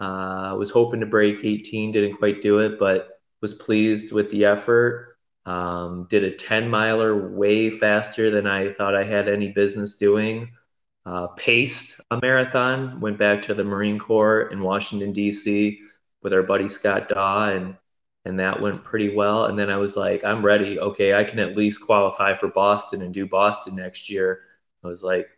I 0.00 0.52
uh, 0.52 0.56
was 0.56 0.70
hoping 0.70 1.00
to 1.00 1.06
break 1.06 1.44
18, 1.44 1.92
didn't 1.92 2.16
quite 2.16 2.40
do 2.42 2.60
it, 2.60 2.78
but 2.78 3.20
was 3.42 3.54
pleased 3.54 4.12
with 4.12 4.30
the 4.30 4.46
effort. 4.46 5.13
Um, 5.46 6.06
did 6.08 6.24
a 6.24 6.30
10 6.30 6.70
miler 6.70 7.30
way 7.30 7.70
faster 7.70 8.30
than 8.30 8.46
I 8.46 8.72
thought 8.72 8.94
I 8.94 9.04
had 9.04 9.28
any 9.28 9.52
business 9.52 9.98
doing 9.98 10.50
uh, 11.06 11.28
paced 11.28 12.00
a 12.10 12.18
marathon, 12.20 13.00
went 13.00 13.18
back 13.18 13.42
to 13.42 13.54
the 13.54 13.64
Marine 13.64 13.98
Corps 13.98 14.48
in 14.50 14.60
Washington, 14.60 15.12
D.C. 15.12 15.80
with 16.22 16.32
our 16.32 16.42
buddy 16.42 16.68
Scott 16.68 17.08
Daw, 17.08 17.50
and, 17.50 17.76
and 18.24 18.40
that 18.40 18.60
went 18.60 18.84
pretty 18.84 19.14
well. 19.14 19.44
And 19.46 19.58
then 19.58 19.70
I 19.70 19.76
was 19.76 19.96
like, 19.96 20.24
I'm 20.24 20.44
ready. 20.44 20.78
Okay, 20.78 21.14
I 21.14 21.24
can 21.24 21.38
at 21.38 21.56
least 21.56 21.84
qualify 21.84 22.36
for 22.36 22.48
Boston 22.48 23.02
and 23.02 23.12
do 23.12 23.26
Boston 23.26 23.76
next 23.76 24.08
year. 24.08 24.40
I 24.82 24.88
was 24.88 25.02
like, 25.02 25.28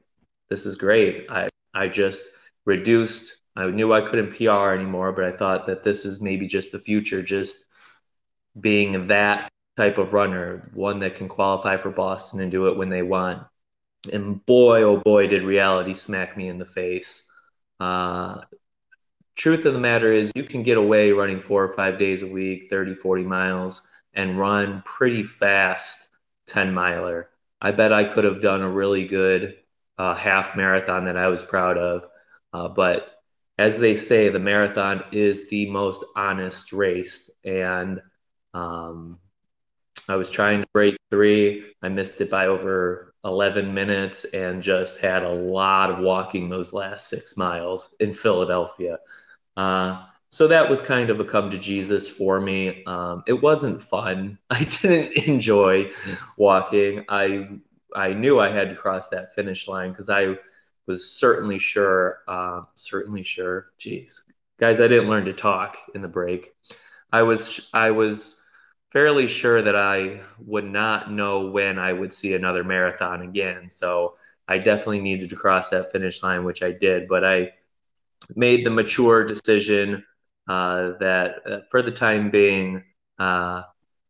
this 0.49 0.67
is 0.67 0.77
great. 0.77 1.29
I, 1.31 1.49
I 1.75 1.89
just 1.89 2.23
reduced, 2.65 3.43
I 3.57 3.67
knew 3.67 3.93
I 3.93 4.03
couldn't 4.03 4.37
PR 4.37 4.71
anymore, 4.71 5.13
but 5.13 5.25
I 5.25 5.33
thought 5.33 5.67
that 5.67 5.83
this 5.83 6.05
is 6.05 6.21
maybe 6.21 6.47
just 6.47 6.71
the 6.71 6.79
future, 6.79 7.23
just 7.23 7.67
being 8.61 9.09
that 9.09 9.51
type 9.77 9.99
of 9.99 10.13
runner, 10.13 10.71
one 10.75 11.01
that 11.01 11.17
can 11.17 11.29
qualify 11.29 11.77
for 11.77 11.91
Boston 11.91 12.41
and 12.41 12.51
do 12.51 12.69
it 12.69 12.77
when 12.77 12.89
they 12.89 13.03
want 13.03 13.43
and 14.13 14.45
boy, 14.47 14.83
oh 14.83 14.97
boy, 14.97 15.27
did 15.27 15.43
reality 15.43 15.95
smack 15.95 16.37
me 16.37 16.49
in 16.49 16.59
the 16.59 16.67
face. 16.67 17.31
Uh, 17.81 18.41
truth 19.35 19.65
of 19.65 19.75
the 19.75 19.81
matter 19.81 20.13
is, 20.13 20.33
you 20.35 20.45
can 20.45 20.63
get 20.63 20.79
away 20.79 21.13
running 21.13 21.41
four 21.41 21.65
or 21.65 21.75
five 21.75 21.99
days 21.99 22.23
a 22.23 22.27
week, 22.27 22.69
30, 22.71 22.95
40 22.95 23.25
miles, 23.25 23.87
and 24.15 24.39
run 24.39 24.83
pretty 24.85 25.23
fast 25.23 26.09
10 26.47 26.73
miler. 26.73 27.29
I 27.61 27.73
bet 27.73 27.93
I 27.93 28.05
could 28.05 28.25
have 28.25 28.43
done 28.43 28.63
a 28.63 28.71
really 28.71 29.07
good 29.07 29.57
uh, 29.99 30.15
half 30.15 30.57
marathon 30.57 31.07
that 31.07 31.17
I 31.17 31.29
was 31.29 31.43
proud 31.43 31.79
of. 31.79 32.07
Uh, 32.53 32.69
but 32.69 33.11
as 33.59 33.79
they 33.79 33.97
say, 33.97 34.29
the 34.29 34.39
marathon 34.39 35.05
is 35.13 35.49
the 35.49 35.71
most 35.71 36.05
honest 36.15 36.73
race. 36.73 37.31
And 37.45 38.01
um, 38.53 39.19
I 40.09 40.17
was 40.17 40.31
trying 40.31 40.63
to 40.63 40.69
break 40.73 40.97
three. 41.11 41.65
I 41.83 41.89
missed 41.89 42.21
it 42.21 42.31
by 42.31 42.47
over 42.47 43.15
11 43.25 43.75
minutes 43.75 44.25
and 44.27 44.63
just 44.63 45.01
had 45.01 45.23
a 45.23 45.33
lot 45.33 45.91
of 45.91 45.99
walking 45.99 46.49
those 46.49 46.73
last 46.73 47.09
six 47.09 47.37
miles 47.37 47.95
in 47.99 48.15
Philadelphia. 48.15 48.99
Uh, 49.57 50.05
so 50.31 50.49
that 50.49 50.69
was 50.69 50.81
kind 50.81 51.11
of 51.11 51.19
a 51.19 51.25
come 51.25 51.51
to 51.51 51.59
Jesus 51.59 52.09
for 52.09 52.41
me. 52.41 52.85
Um, 52.85 53.25
it 53.27 53.43
wasn't 53.43 53.81
fun. 53.81 54.39
I 54.51 54.65
didn't 54.65 55.27
enjoy 55.27 55.91
walking. 56.37 57.05
I 57.09 57.49
I 57.95 58.13
knew 58.13 58.39
I 58.39 58.51
had 58.51 58.69
to 58.69 58.77
cross 58.77 59.09
that 59.09 59.35
finish 59.35 59.67
line 59.67 59.91
because 59.91 60.11
I 60.11 60.37
was 60.87 61.11
certainly 61.11 61.59
sure, 61.59 62.19
uh, 62.29 62.63
certainly 62.75 63.23
sure. 63.23 63.71
Jeez, 63.81 64.25
guys, 64.59 64.81
I 64.81 64.89
didn't 64.89 65.09
learn 65.09 65.25
to 65.25 65.33
talk 65.33 65.79
in 65.95 66.03
the 66.03 66.09
break. 66.09 66.53
I 67.13 67.23
was 67.23 67.71
I 67.73 67.93
was 67.93 68.43
fairly 68.97 69.29
sure 69.29 69.61
that 69.61 69.77
I 69.77 70.23
would 70.39 70.65
not 70.65 71.13
know 71.13 71.49
when 71.49 71.79
I 71.79 71.93
would 71.93 72.15
see 72.15 72.33
another 72.33 72.65
marathon 72.65 73.21
again. 73.21 73.69
So 73.69 74.15
I 74.49 74.57
definitely 74.57 75.03
needed 75.03 75.29
to 75.29 75.37
cross 75.37 75.69
that 75.69 75.93
finish 75.93 76.23
line, 76.23 76.45
which 76.45 76.63
I 76.63 76.73
did. 76.73 77.07
But 77.07 77.23
I 77.23 77.53
made 78.35 78.65
the 78.65 78.71
mature 78.71 79.27
decision 79.27 80.03
uh, 80.49 80.93
that 81.01 81.43
uh, 81.45 81.59
for 81.71 81.83
the 81.83 81.91
time 81.91 82.31
being, 82.31 82.85
uh, 83.19 83.65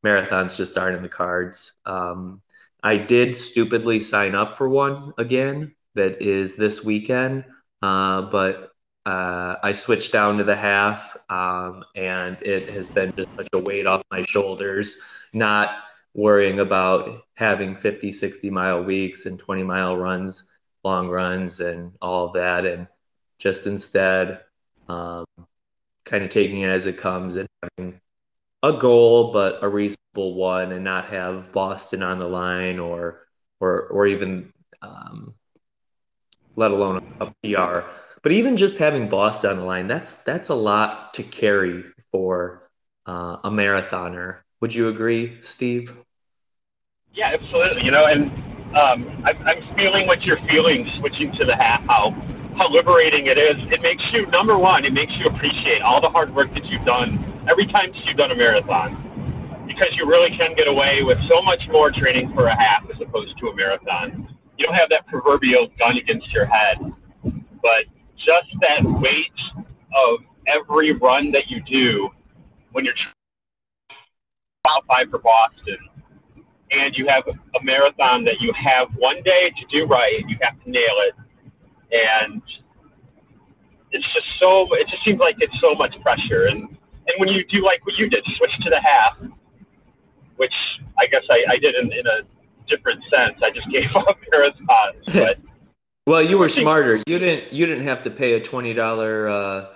marathons 0.04 0.56
just 0.56 0.78
aren't 0.78 0.98
in 0.98 1.02
the 1.02 1.08
cards. 1.08 1.78
Um, 1.84 2.40
I 2.80 2.96
did 2.96 3.34
stupidly 3.34 3.98
sign 3.98 4.36
up 4.36 4.54
for 4.54 4.68
one 4.68 5.14
again 5.18 5.74
that 5.96 6.22
is 6.22 6.54
this 6.54 6.84
weekend, 6.84 7.44
uh, 7.82 8.22
but 8.22 8.70
uh, 9.06 9.56
I 9.62 9.72
switched 9.72 10.12
down 10.12 10.38
to 10.38 10.44
the 10.44 10.56
half, 10.56 11.16
um, 11.30 11.84
and 11.94 12.36
it 12.42 12.68
has 12.70 12.90
been 12.90 13.14
just 13.16 13.28
such 13.36 13.46
a 13.52 13.58
weight 13.60 13.86
off 13.86 14.02
my 14.10 14.22
shoulders, 14.22 15.00
not 15.32 15.76
worrying 16.12 16.58
about 16.58 17.22
having 17.34 17.76
50, 17.76 18.10
60 18.10 18.50
mile 18.50 18.82
weeks 18.82 19.26
and 19.26 19.38
20 19.38 19.62
mile 19.62 19.96
runs, 19.96 20.50
long 20.82 21.08
runs, 21.08 21.60
and 21.60 21.92
all 22.02 22.26
of 22.26 22.32
that. 22.32 22.66
And 22.66 22.88
just 23.38 23.68
instead, 23.68 24.40
um, 24.88 25.24
kind 26.04 26.24
of 26.24 26.30
taking 26.30 26.62
it 26.62 26.70
as 26.70 26.86
it 26.86 26.98
comes 26.98 27.36
and 27.36 27.48
having 27.62 28.00
a 28.64 28.72
goal, 28.72 29.32
but 29.32 29.62
a 29.62 29.68
reasonable 29.68 30.34
one, 30.34 30.72
and 30.72 30.82
not 30.82 31.10
have 31.10 31.52
Boston 31.52 32.02
on 32.02 32.18
the 32.18 32.28
line 32.28 32.80
or, 32.80 33.28
or, 33.60 33.82
or 33.82 34.08
even, 34.08 34.52
um, 34.82 35.34
let 36.56 36.72
alone 36.72 37.06
a 37.20 37.26
PR 37.44 37.82
but 38.26 38.32
even 38.32 38.56
just 38.56 38.78
having 38.78 39.08
Boss 39.08 39.44
on 39.44 39.54
the 39.54 39.62
line, 39.62 39.86
that's 39.86 40.24
that's 40.24 40.48
a 40.48 40.54
lot 40.56 41.14
to 41.14 41.22
carry 41.22 41.84
for 42.10 42.68
uh, 43.06 43.36
a 43.44 43.50
marathoner. 43.50 44.38
Would 44.60 44.74
you 44.74 44.88
agree, 44.88 45.38
Steve? 45.42 45.94
Yeah, 47.14 47.30
absolutely. 47.38 47.84
You 47.84 47.92
know, 47.92 48.06
and 48.06 48.26
um, 48.74 49.22
I, 49.22 49.30
I'm 49.30 49.62
feeling 49.76 50.08
what 50.08 50.22
you're 50.22 50.42
feeling, 50.50 50.90
switching 50.98 51.30
to 51.38 51.44
the 51.44 51.54
half. 51.54 51.86
How 51.86 52.10
how 52.58 52.68
liberating 52.68 53.28
it 53.28 53.38
is. 53.38 53.54
It 53.70 53.80
makes 53.80 54.02
you 54.12 54.26
number 54.26 54.58
one. 54.58 54.84
It 54.84 54.92
makes 54.92 55.12
you 55.22 55.30
appreciate 55.30 55.82
all 55.82 56.00
the 56.00 56.10
hard 56.10 56.34
work 56.34 56.52
that 56.54 56.64
you've 56.64 56.84
done 56.84 57.46
every 57.48 57.68
time 57.68 57.94
you've 57.94 58.16
done 58.16 58.32
a 58.32 58.36
marathon, 58.36 59.62
because 59.68 59.94
you 59.94 60.04
really 60.04 60.36
can 60.36 60.56
get 60.56 60.66
away 60.66 61.04
with 61.04 61.18
so 61.30 61.40
much 61.42 61.62
more 61.70 61.92
training 61.92 62.32
for 62.34 62.48
a 62.48 62.56
half 62.58 62.90
as 62.90 63.00
opposed 63.00 63.38
to 63.38 63.46
a 63.50 63.54
marathon. 63.54 64.26
You 64.58 64.66
don't 64.66 64.74
have 64.74 64.88
that 64.90 65.06
proverbial 65.06 65.68
gun 65.78 65.96
against 65.96 66.26
your 66.32 66.46
head, 66.46 66.78
but 67.62 67.86
just 68.18 68.48
that 68.60 68.82
weight 69.00 69.64
of 69.94 70.20
every 70.46 70.92
run 70.92 71.32
that 71.32 71.48
you 71.48 71.60
do 71.62 72.08
when 72.72 72.84
you're 72.84 72.94
qualified 74.64 75.10
for 75.10 75.18
Boston 75.18 75.78
and 76.70 76.94
you 76.96 77.06
have 77.06 77.24
a 77.28 77.64
marathon 77.64 78.24
that 78.24 78.40
you 78.40 78.52
have 78.52 78.88
one 78.96 79.22
day 79.22 79.50
to 79.56 79.64
do 79.70 79.86
right. 79.86 80.20
You 80.28 80.36
have 80.42 80.62
to 80.64 80.70
nail 80.70 80.96
it, 81.08 81.14
and 81.92 82.42
it's 83.92 84.04
just 84.12 84.26
so. 84.40 84.66
It 84.74 84.88
just 84.88 85.04
seems 85.04 85.20
like 85.20 85.36
it's 85.38 85.54
so 85.60 85.74
much 85.74 85.94
pressure, 86.02 86.46
and 86.46 86.62
and 86.62 87.14
when 87.18 87.28
you 87.28 87.44
do 87.46 87.64
like 87.64 87.84
what 87.86 87.94
you 87.96 88.08
did, 88.08 88.24
switch 88.36 88.50
to 88.64 88.70
the 88.70 88.80
half, 88.80 89.16
which 90.36 90.54
I 90.98 91.06
guess 91.06 91.22
I, 91.30 91.54
I 91.54 91.56
did 91.58 91.74
in, 91.76 91.92
in 91.92 92.06
a 92.06 92.22
different 92.68 93.02
sense. 93.10 93.38
I 93.42 93.50
just 93.50 93.70
gave 93.70 93.84
up 93.96 94.18
marathons, 94.32 95.14
but. 95.14 95.38
well, 96.06 96.22
you 96.22 96.38
were 96.38 96.48
smarter. 96.48 97.02
You 97.06 97.18
didn't. 97.18 97.52
You 97.52 97.66
didn't 97.66 97.84
have 97.84 98.02
to 98.02 98.10
pay 98.10 98.34
a 98.34 98.40
twenty 98.40 98.72
dollar 98.72 99.28
uh, 99.28 99.66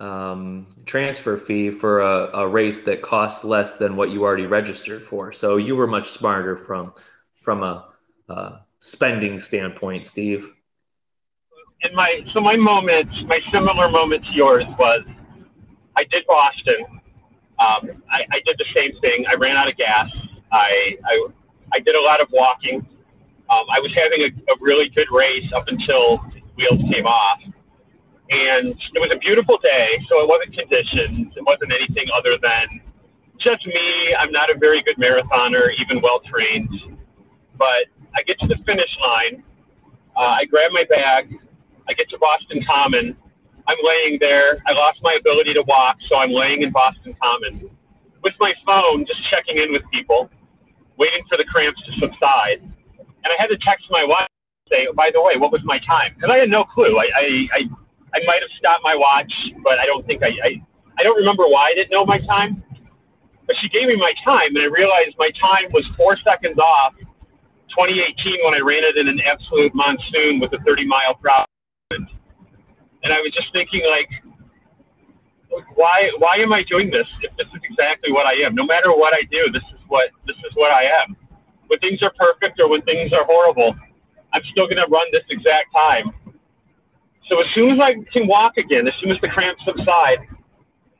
um, 0.00 0.68
transfer 0.84 1.36
fee 1.36 1.70
for 1.70 2.00
a, 2.00 2.30
a 2.34 2.48
race 2.48 2.82
that 2.82 3.02
costs 3.02 3.44
less 3.44 3.76
than 3.76 3.96
what 3.96 4.10
you 4.10 4.22
already 4.22 4.46
registered 4.46 5.02
for. 5.02 5.32
So 5.32 5.56
you 5.56 5.76
were 5.76 5.86
much 5.86 6.08
smarter 6.08 6.56
from 6.56 6.92
from 7.40 7.62
a 7.62 7.88
uh, 8.28 8.58
spending 8.78 9.38
standpoint, 9.38 10.04
Steve. 10.04 10.48
And 11.82 11.94
my 11.94 12.20
so 12.32 12.40
my 12.40 12.56
moment, 12.56 13.08
my 13.26 13.40
similar 13.52 13.88
moment 13.88 14.24
to 14.24 14.32
yours 14.32 14.64
was, 14.78 15.02
I 15.96 16.04
did 16.04 16.24
Boston. 16.28 17.00
Um, 17.58 18.02
I, 18.10 18.22
I 18.30 18.40
did 18.44 18.56
the 18.58 18.66
same 18.74 18.92
thing. 19.00 19.24
I 19.28 19.34
ran 19.34 19.56
out 19.56 19.68
of 19.68 19.76
gas. 19.76 20.08
I 20.52 20.96
I, 21.04 21.26
I 21.74 21.80
did 21.80 21.96
a 21.96 22.00
lot 22.00 22.20
of 22.20 22.28
walking. 22.32 22.86
Um, 23.52 23.68
I 23.68 23.84
was 23.84 23.92
having 23.92 24.24
a, 24.24 24.30
a 24.48 24.56
really 24.60 24.88
good 24.96 25.12
race 25.12 25.44
up 25.54 25.68
until 25.68 26.24
wheels 26.56 26.80
came 26.88 27.04
off 27.04 27.40
and 28.32 28.72
it 28.72 29.00
was 29.00 29.12
a 29.12 29.20
beautiful 29.20 29.60
day, 29.60 30.00
so 30.08 30.24
it 30.24 30.28
wasn't 30.28 30.56
conditions. 30.56 31.36
It 31.36 31.44
wasn't 31.44 31.68
anything 31.68 32.08
other 32.16 32.40
than 32.40 32.80
just 33.36 33.60
me. 33.68 34.16
I'm 34.16 34.32
not 34.32 34.48
a 34.48 34.56
very 34.56 34.80
good 34.82 34.96
marathoner, 34.96 35.68
even 35.76 36.00
well 36.00 36.24
trained. 36.24 36.72
But 37.60 37.92
I 38.16 38.24
get 38.24 38.40
to 38.40 38.48
the 38.48 38.56
finish 38.64 38.88
line. 39.04 39.44
Uh, 40.16 40.40
I 40.40 40.44
grab 40.48 40.72
my 40.72 40.84
bag. 40.88 41.36
I 41.88 41.92
get 41.92 42.08
to 42.08 42.18
Boston 42.18 42.64
Common. 42.64 43.16
I'm 43.68 43.80
laying 43.84 44.16
there. 44.18 44.64
I 44.64 44.72
lost 44.72 44.98
my 45.02 45.16
ability 45.20 45.52
to 45.54 45.62
walk, 45.68 45.96
so 46.08 46.16
I'm 46.16 46.32
laying 46.32 46.62
in 46.62 46.72
Boston 46.72 47.14
Common 47.20 47.68
with 48.24 48.34
my 48.40 48.52
phone, 48.64 49.04
just 49.04 49.20
checking 49.28 49.60
in 49.60 49.72
with 49.72 49.82
people, 49.92 50.30
waiting 50.96 51.22
for 51.28 51.36
the 51.36 51.44
cramps 51.44 51.80
to 51.84 51.92
subside. 52.00 52.64
And 53.24 53.30
I 53.30 53.36
had 53.40 53.48
to 53.48 53.58
text 53.64 53.86
my 53.90 54.04
wife 54.04 54.28
say, 54.68 54.86
oh, 54.88 54.94
by 54.94 55.10
the 55.12 55.20
way, 55.20 55.36
what 55.36 55.52
was 55.52 55.60
my 55.64 55.78
time? 55.86 56.14
Because 56.16 56.30
I 56.32 56.38
had 56.38 56.50
no 56.50 56.64
clue. 56.64 56.96
I, 56.98 57.06
I, 57.12 57.26
I 57.52 57.60
I 58.14 58.20
might 58.28 58.44
have 58.44 58.52
stopped 58.58 58.84
my 58.84 58.94
watch, 58.94 59.32
but 59.64 59.80
I 59.80 59.86
don't 59.86 60.04
think 60.06 60.22
I, 60.22 60.32
I, 60.44 60.50
I 60.98 61.02
don't 61.02 61.16
remember 61.16 61.48
why 61.48 61.72
I 61.72 61.74
didn't 61.74 61.90
know 61.90 62.04
my 62.04 62.20
time. 62.28 62.62
But 63.46 63.56
she 63.60 63.68
gave 63.68 63.88
me 63.88 63.96
my 63.96 64.12
time, 64.24 64.54
and 64.54 64.62
I 64.64 64.70
realized 64.70 65.16
my 65.18 65.30
time 65.40 65.72
was 65.72 65.84
four 65.96 66.16
seconds 66.24 66.58
off 66.58 66.94
2018 67.74 68.44
when 68.44 68.54
I 68.54 68.60
ran 68.60 68.84
it 68.84 68.96
in 68.96 69.08
an 69.08 69.20
absolute 69.24 69.74
monsoon 69.74 70.40
with 70.40 70.52
a 70.52 70.60
30 70.64 70.86
mile 70.86 71.14
per 71.16 71.30
hour. 71.30 71.46
And 71.92 73.12
I 73.12 73.18
was 73.20 73.32
just 73.34 73.52
thinking, 73.52 73.82
like, 73.88 74.08
why 75.74 76.10
why 76.18 76.36
am 76.38 76.52
I 76.52 76.64
doing 76.68 76.90
this 76.90 77.06
if 77.22 77.32
this 77.36 77.48
is 77.54 77.60
exactly 77.64 78.12
what 78.12 78.26
I 78.26 78.34
am? 78.46 78.54
No 78.54 78.64
matter 78.64 78.92
what 78.92 79.14
I 79.14 79.22
do, 79.30 79.50
this 79.52 79.64
is 79.74 79.80
what 79.88 80.10
this 80.26 80.36
is 80.36 80.52
what 80.54 80.72
I 80.72 80.84
am. 81.02 81.16
When 81.72 81.80
things 81.80 82.02
are 82.04 82.12
perfect 82.20 82.60
or 82.60 82.68
when 82.68 82.82
things 82.82 83.16
are 83.16 83.24
horrible, 83.24 83.72
I'm 84.36 84.44
still 84.52 84.68
going 84.68 84.76
to 84.76 84.88
run 84.92 85.08
this 85.12 85.24
exact 85.32 85.72
time 85.72 86.12
so 87.32 87.40
as 87.40 87.46
soon 87.54 87.70
as 87.72 87.78
I 87.80 87.94
can 88.12 88.26
walk 88.26 88.58
again, 88.58 88.86
as 88.86 88.92
soon 89.00 89.10
as 89.10 89.16
the 89.22 89.28
cramps 89.28 89.62
subside, 89.64 90.18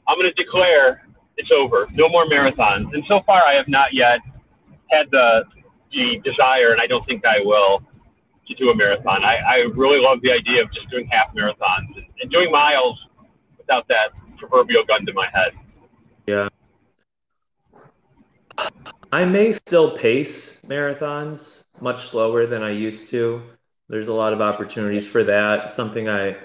I'm 0.08 0.16
going 0.16 0.32
to 0.34 0.42
declare 0.42 1.06
it's 1.36 1.50
over. 1.54 1.86
No 1.92 2.08
more 2.08 2.24
marathons. 2.24 2.94
And 2.94 3.04
so 3.06 3.20
far, 3.26 3.42
I 3.46 3.54
have 3.54 3.68
not 3.68 3.92
yet 3.92 4.20
had 4.90 5.10
the, 5.10 5.44
the 5.92 6.20
desire, 6.24 6.72
and 6.72 6.80
I 6.80 6.86
don't 6.86 7.04
think 7.06 7.24
I 7.26 7.40
will, 7.44 7.82
to 8.48 8.54
do 8.54 8.70
a 8.70 8.74
marathon. 8.74 9.24
I, 9.24 9.36
I 9.36 9.56
really 9.74 10.00
love 10.00 10.20
the 10.22 10.32
idea 10.32 10.62
of 10.62 10.72
just 10.72 10.88
doing 10.90 11.06
half 11.10 11.34
marathons 11.34 11.96
and, 11.96 12.06
and 12.22 12.30
doing 12.30 12.50
miles 12.50 12.98
without 13.58 13.86
that 13.88 14.12
proverbial 14.38 14.84
gun 14.86 15.04
to 15.04 15.12
my 15.12 15.28
head. 15.32 15.52
Yeah. 16.26 16.48
I 19.12 19.26
may 19.26 19.52
still 19.52 19.96
pace 19.96 20.60
marathons 20.62 21.64
much 21.80 22.06
slower 22.06 22.46
than 22.46 22.62
I 22.62 22.70
used 22.70 23.10
to 23.10 23.42
there's 23.92 24.08
a 24.08 24.14
lot 24.14 24.32
of 24.32 24.40
opportunities 24.40 25.06
for 25.06 25.24
that. 25.24 25.70
Something 25.70 26.08
I, 26.08 26.36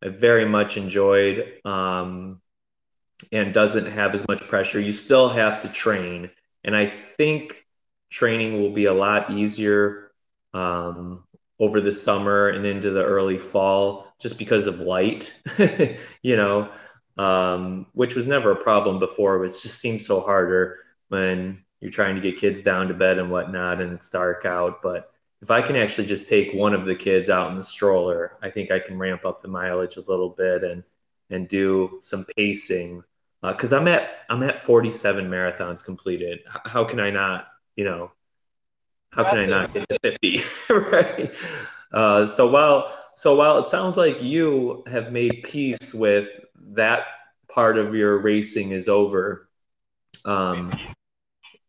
I 0.00 0.08
very 0.08 0.44
much 0.44 0.76
enjoyed 0.76 1.52
um, 1.64 2.40
and 3.32 3.52
doesn't 3.52 3.86
have 3.86 4.14
as 4.14 4.26
much 4.28 4.40
pressure. 4.42 4.78
You 4.78 4.92
still 4.92 5.28
have 5.28 5.62
to 5.62 5.68
train. 5.68 6.30
And 6.62 6.76
I 6.76 6.86
think 6.86 7.66
training 8.08 8.62
will 8.62 8.70
be 8.70 8.84
a 8.84 8.94
lot 8.94 9.32
easier 9.32 10.12
um, 10.54 11.24
over 11.58 11.80
the 11.80 11.90
summer 11.90 12.48
and 12.48 12.64
into 12.64 12.90
the 12.90 13.02
early 13.02 13.36
fall 13.36 14.14
just 14.20 14.38
because 14.38 14.68
of 14.68 14.78
light, 14.78 15.36
you 16.22 16.36
know, 16.36 16.70
um, 17.18 17.86
which 17.94 18.14
was 18.14 18.28
never 18.28 18.52
a 18.52 18.62
problem 18.62 19.00
before. 19.00 19.44
It 19.44 19.48
just 19.48 19.80
seems 19.80 20.06
so 20.06 20.20
harder 20.20 20.78
when 21.08 21.64
you're 21.82 21.90
trying 21.90 22.14
to 22.14 22.20
get 22.20 22.38
kids 22.38 22.62
down 22.62 22.86
to 22.86 22.94
bed 22.94 23.18
and 23.18 23.28
whatnot 23.28 23.80
and 23.80 23.92
it's 23.92 24.08
dark 24.08 24.46
out. 24.46 24.80
But 24.82 25.12
if 25.42 25.50
I 25.50 25.60
can 25.60 25.74
actually 25.74 26.06
just 26.06 26.28
take 26.28 26.54
one 26.54 26.74
of 26.74 26.84
the 26.84 26.94
kids 26.94 27.28
out 27.28 27.50
in 27.50 27.58
the 27.58 27.64
stroller, 27.64 28.38
I 28.40 28.50
think 28.50 28.70
I 28.70 28.78
can 28.78 28.96
ramp 28.96 29.24
up 29.26 29.42
the 29.42 29.48
mileage 29.48 29.96
a 29.96 30.02
little 30.02 30.30
bit 30.30 30.62
and 30.62 30.84
and 31.28 31.48
do 31.48 31.98
some 32.00 32.24
pacing 32.36 33.02
because 33.42 33.72
uh, 33.72 33.78
I'm 33.78 33.88
at 33.88 34.10
I'm 34.30 34.44
at 34.44 34.60
47 34.60 35.28
marathons 35.28 35.84
completed. 35.84 36.40
How 36.46 36.84
can 36.84 37.00
I 37.00 37.10
not, 37.10 37.48
you 37.74 37.84
know, 37.84 38.12
how 39.10 39.24
can 39.24 39.38
I 39.38 39.46
not 39.46 39.74
get 39.74 39.88
to 39.88 39.98
50, 39.98 40.40
right? 40.70 41.34
Uh, 41.92 42.26
so 42.26 42.48
while 42.48 42.96
so 43.16 43.34
while 43.34 43.58
it 43.58 43.66
sounds 43.66 43.96
like 43.96 44.22
you 44.22 44.84
have 44.86 45.10
made 45.10 45.42
peace 45.42 45.92
with 45.92 46.28
that 46.74 47.06
part 47.48 47.76
of 47.76 47.96
your 47.96 48.18
racing 48.18 48.70
is 48.70 48.88
over, 48.88 49.48
um, 50.24 50.72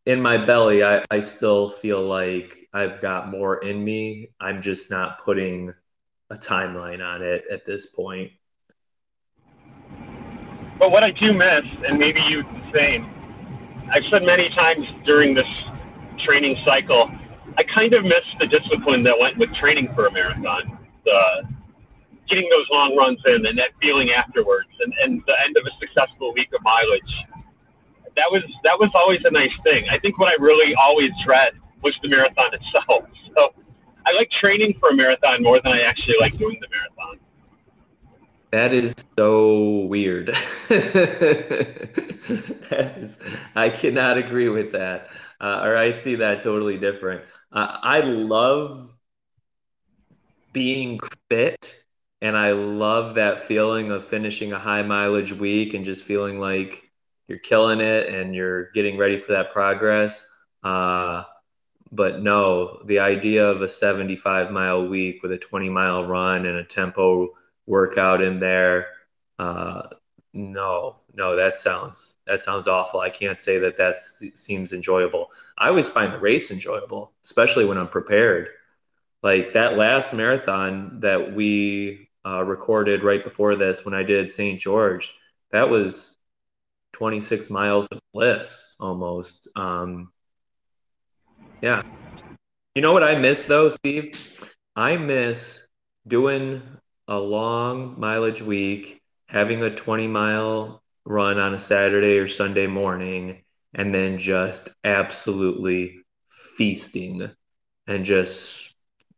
in 0.05 0.21
my 0.21 0.43
belly, 0.43 0.83
I, 0.83 1.03
I 1.09 1.19
still 1.21 1.69
feel 1.69 2.01
like 2.01 2.67
I've 2.73 2.99
got 3.01 3.29
more 3.29 3.57
in 3.57 3.83
me. 3.83 4.29
I'm 4.39 4.61
just 4.61 4.91
not 4.91 5.23
putting 5.23 5.73
a 6.29 6.35
timeline 6.35 7.05
on 7.05 7.21
it 7.21 7.45
at 7.51 7.65
this 7.65 7.87
point. 7.87 8.31
But 10.79 10.91
what 10.91 11.03
I 11.03 11.11
do 11.11 11.31
miss, 11.31 11.63
and 11.87 11.97
maybe 11.97 12.19
you 12.29 12.43
the 12.43 12.71
same, 12.73 13.09
I've 13.93 14.03
said 14.11 14.23
many 14.23 14.49
times 14.49 14.85
during 15.05 15.33
this 15.33 15.45
training 16.25 16.57
cycle, 16.65 17.09
I 17.57 17.63
kind 17.73 17.93
of 17.93 18.03
miss 18.03 18.25
the 18.39 18.47
discipline 18.47 19.03
that 19.03 19.17
went 19.17 19.37
with 19.37 19.49
training 19.61 19.89
for 19.95 20.07
a 20.07 20.11
marathon. 20.11 20.79
The 21.05 21.43
getting 22.27 22.49
those 22.49 22.65
long 22.71 22.95
runs 22.95 23.19
in 23.25 23.45
and 23.45 23.57
that 23.57 23.69
feeling 23.81 24.09
afterwards 24.11 24.69
and, 24.79 24.93
and 25.03 25.21
the 25.27 25.33
end 25.45 25.55
of 25.57 25.63
a 25.67 25.71
successful 25.79 26.33
week 26.33 26.47
of 26.55 26.63
mileage 26.63 27.13
that 28.15 28.29
was 28.31 28.43
that 28.63 28.77
was 28.79 28.89
always 28.93 29.19
a 29.25 29.31
nice 29.31 29.51
thing. 29.63 29.85
I 29.91 29.99
think 29.99 30.19
what 30.19 30.27
I 30.29 30.35
really 30.41 30.73
always 30.75 31.11
dread 31.25 31.53
was 31.81 31.93
the 32.01 32.09
marathon 32.09 32.51
itself. 32.53 33.05
So 33.35 33.53
I 34.05 34.11
like 34.11 34.29
training 34.39 34.75
for 34.79 34.89
a 34.89 34.95
marathon 34.95 35.43
more 35.43 35.59
than 35.61 35.73
I 35.73 35.81
actually 35.81 36.15
like 36.19 36.37
doing 36.37 36.59
the 36.61 36.67
marathon. 36.69 37.19
That 38.51 38.71
is 38.71 38.93
so 39.17 39.85
weird. 39.85 40.27
that 40.69 40.93
is, 42.97 43.19
I 43.55 43.69
cannot 43.69 44.19
agree 44.19 44.47
with 44.47 44.73
that, 44.73 45.09
uh, 45.41 45.61
or 45.63 45.75
I 45.75 45.89
see 45.89 46.15
that 46.15 46.43
totally 46.43 46.77
different. 46.77 47.23
Uh, 47.51 47.79
I 47.81 48.01
love 48.01 48.95
being 50.51 50.99
fit, 51.31 51.83
and 52.21 52.37
I 52.37 52.51
love 52.51 53.15
that 53.15 53.41
feeling 53.41 53.89
of 53.89 54.05
finishing 54.05 54.53
a 54.53 54.59
high 54.59 54.83
mileage 54.83 55.33
week 55.33 55.73
and 55.73 55.83
just 55.83 56.03
feeling 56.03 56.39
like 56.39 56.92
you're 57.27 57.39
killing 57.39 57.79
it 57.81 58.13
and 58.13 58.35
you're 58.35 58.71
getting 58.71 58.97
ready 58.97 59.17
for 59.17 59.33
that 59.33 59.51
progress. 59.51 60.27
Uh, 60.63 61.23
but 61.91 62.21
no, 62.21 62.81
the 62.85 62.99
idea 62.99 63.45
of 63.45 63.61
a 63.61 63.67
75 63.67 64.51
mile 64.51 64.87
week 64.87 65.21
with 65.21 65.31
a 65.31 65.37
20 65.37 65.69
mile 65.69 66.05
run 66.05 66.45
and 66.45 66.57
a 66.57 66.63
tempo 66.63 67.29
workout 67.65 68.21
in 68.21 68.39
there, 68.39 68.87
uh, 69.39 69.83
no, 70.33 70.97
no, 71.13 71.35
that 71.35 71.55
sounds 71.55 72.17
that 72.25 72.43
sounds 72.43 72.67
awful. 72.67 72.99
I 72.99 73.11
can't 73.11 73.39
say 73.39 73.59
that 73.59 73.77
that 73.77 73.99
seems 73.99 74.73
enjoyable. 74.73 75.29
I 75.57 75.67
always 75.67 75.89
find 75.89 76.11
the 76.11 76.19
race 76.19 76.49
enjoyable, 76.49 77.11
especially 77.23 77.65
when 77.65 77.77
I'm 77.77 77.87
prepared. 77.87 78.49
Like 79.21 79.53
that 79.53 79.77
last 79.77 80.13
marathon 80.13 80.99
that 81.01 81.33
we 81.33 82.09
uh, 82.25 82.43
recorded 82.43 83.03
right 83.03 83.23
before 83.23 83.55
this, 83.55 83.85
when 83.85 83.93
I 83.93 84.03
did 84.03 84.29
St. 84.29 84.59
George, 84.59 85.15
that 85.51 85.69
was 85.69 86.15
26 86.93 87.49
miles 87.49 87.87
of 87.87 87.99
bliss 88.13 88.75
almost. 88.79 89.49
Um, 89.55 90.11
yeah. 91.61 91.81
You 92.75 92.81
know 92.81 92.93
what 92.93 93.03
I 93.03 93.15
miss 93.19 93.45
though, 93.45 93.69
Steve? 93.69 94.13
I 94.75 94.97
miss 94.97 95.67
doing 96.07 96.61
a 97.07 97.17
long 97.17 97.99
mileage 97.99 98.41
week, 98.41 99.01
having 99.27 99.61
a 99.63 99.75
20 99.75 100.07
mile 100.07 100.81
run 101.05 101.37
on 101.37 101.53
a 101.53 101.59
Saturday 101.59 102.17
or 102.17 102.27
Sunday 102.27 102.67
morning, 102.67 103.43
and 103.73 103.93
then 103.93 104.17
just 104.17 104.69
absolutely 104.83 105.99
feasting 106.29 107.29
and 107.87 108.05
just 108.05 108.75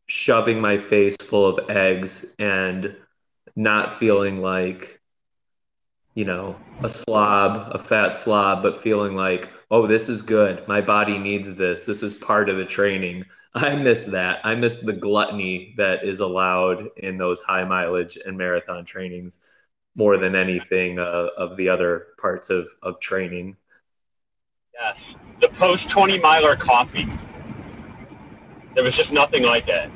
shoving 0.07 0.61
my 0.61 0.77
face 0.77 1.15
full 1.19 1.45
of 1.45 1.69
eggs 1.69 2.35
and 2.39 2.95
not 3.55 3.93
feeling 3.93 4.41
like 4.41 5.01
you 6.15 6.23
know, 6.23 6.55
a 6.81 6.89
slob, 6.89 7.75
a 7.75 7.77
fat 7.77 8.15
slob, 8.15 8.63
but 8.63 8.77
feeling 8.77 9.15
like, 9.15 9.51
oh, 9.69 9.85
this 9.85 10.07
is 10.07 10.21
good. 10.21 10.65
My 10.67 10.79
body 10.79 11.19
needs 11.19 11.55
this. 11.55 11.85
This 11.85 12.01
is 12.01 12.13
part 12.13 12.49
of 12.49 12.57
the 12.57 12.65
training. 12.65 13.25
I 13.53 13.75
miss 13.75 14.05
that. 14.05 14.39
I 14.43 14.55
miss 14.55 14.79
the 14.79 14.93
gluttony 14.93 15.75
that 15.77 16.03
is 16.03 16.21
allowed 16.21 16.87
in 16.97 17.17
those 17.17 17.41
high 17.41 17.65
mileage 17.65 18.17
and 18.25 18.37
marathon 18.37 18.85
trainings 18.85 19.45
more 19.95 20.17
than 20.17 20.35
anything 20.35 20.99
uh, 20.99 21.29
of 21.37 21.55
the 21.57 21.69
other 21.69 22.07
parts 22.17 22.49
of, 22.49 22.67
of 22.81 22.99
training. 22.99 23.55
Yes. 24.73 24.95
The 25.41 25.49
post 25.59 25.83
20 25.93 26.19
miler 26.19 26.57
coffee. 26.57 27.05
There 28.73 28.83
was 28.83 28.93
just 28.95 29.11
nothing 29.11 29.43
like 29.43 29.65
it. 29.67 29.89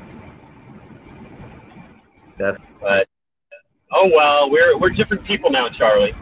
Definitely. 2.38 2.76
But 2.80 3.09
oh 3.92 4.10
well, 4.14 4.50
we're 4.50 4.78
we're 4.78 4.90
different 4.90 5.24
people 5.26 5.50
now, 5.50 5.68
Charlie. 5.68 6.14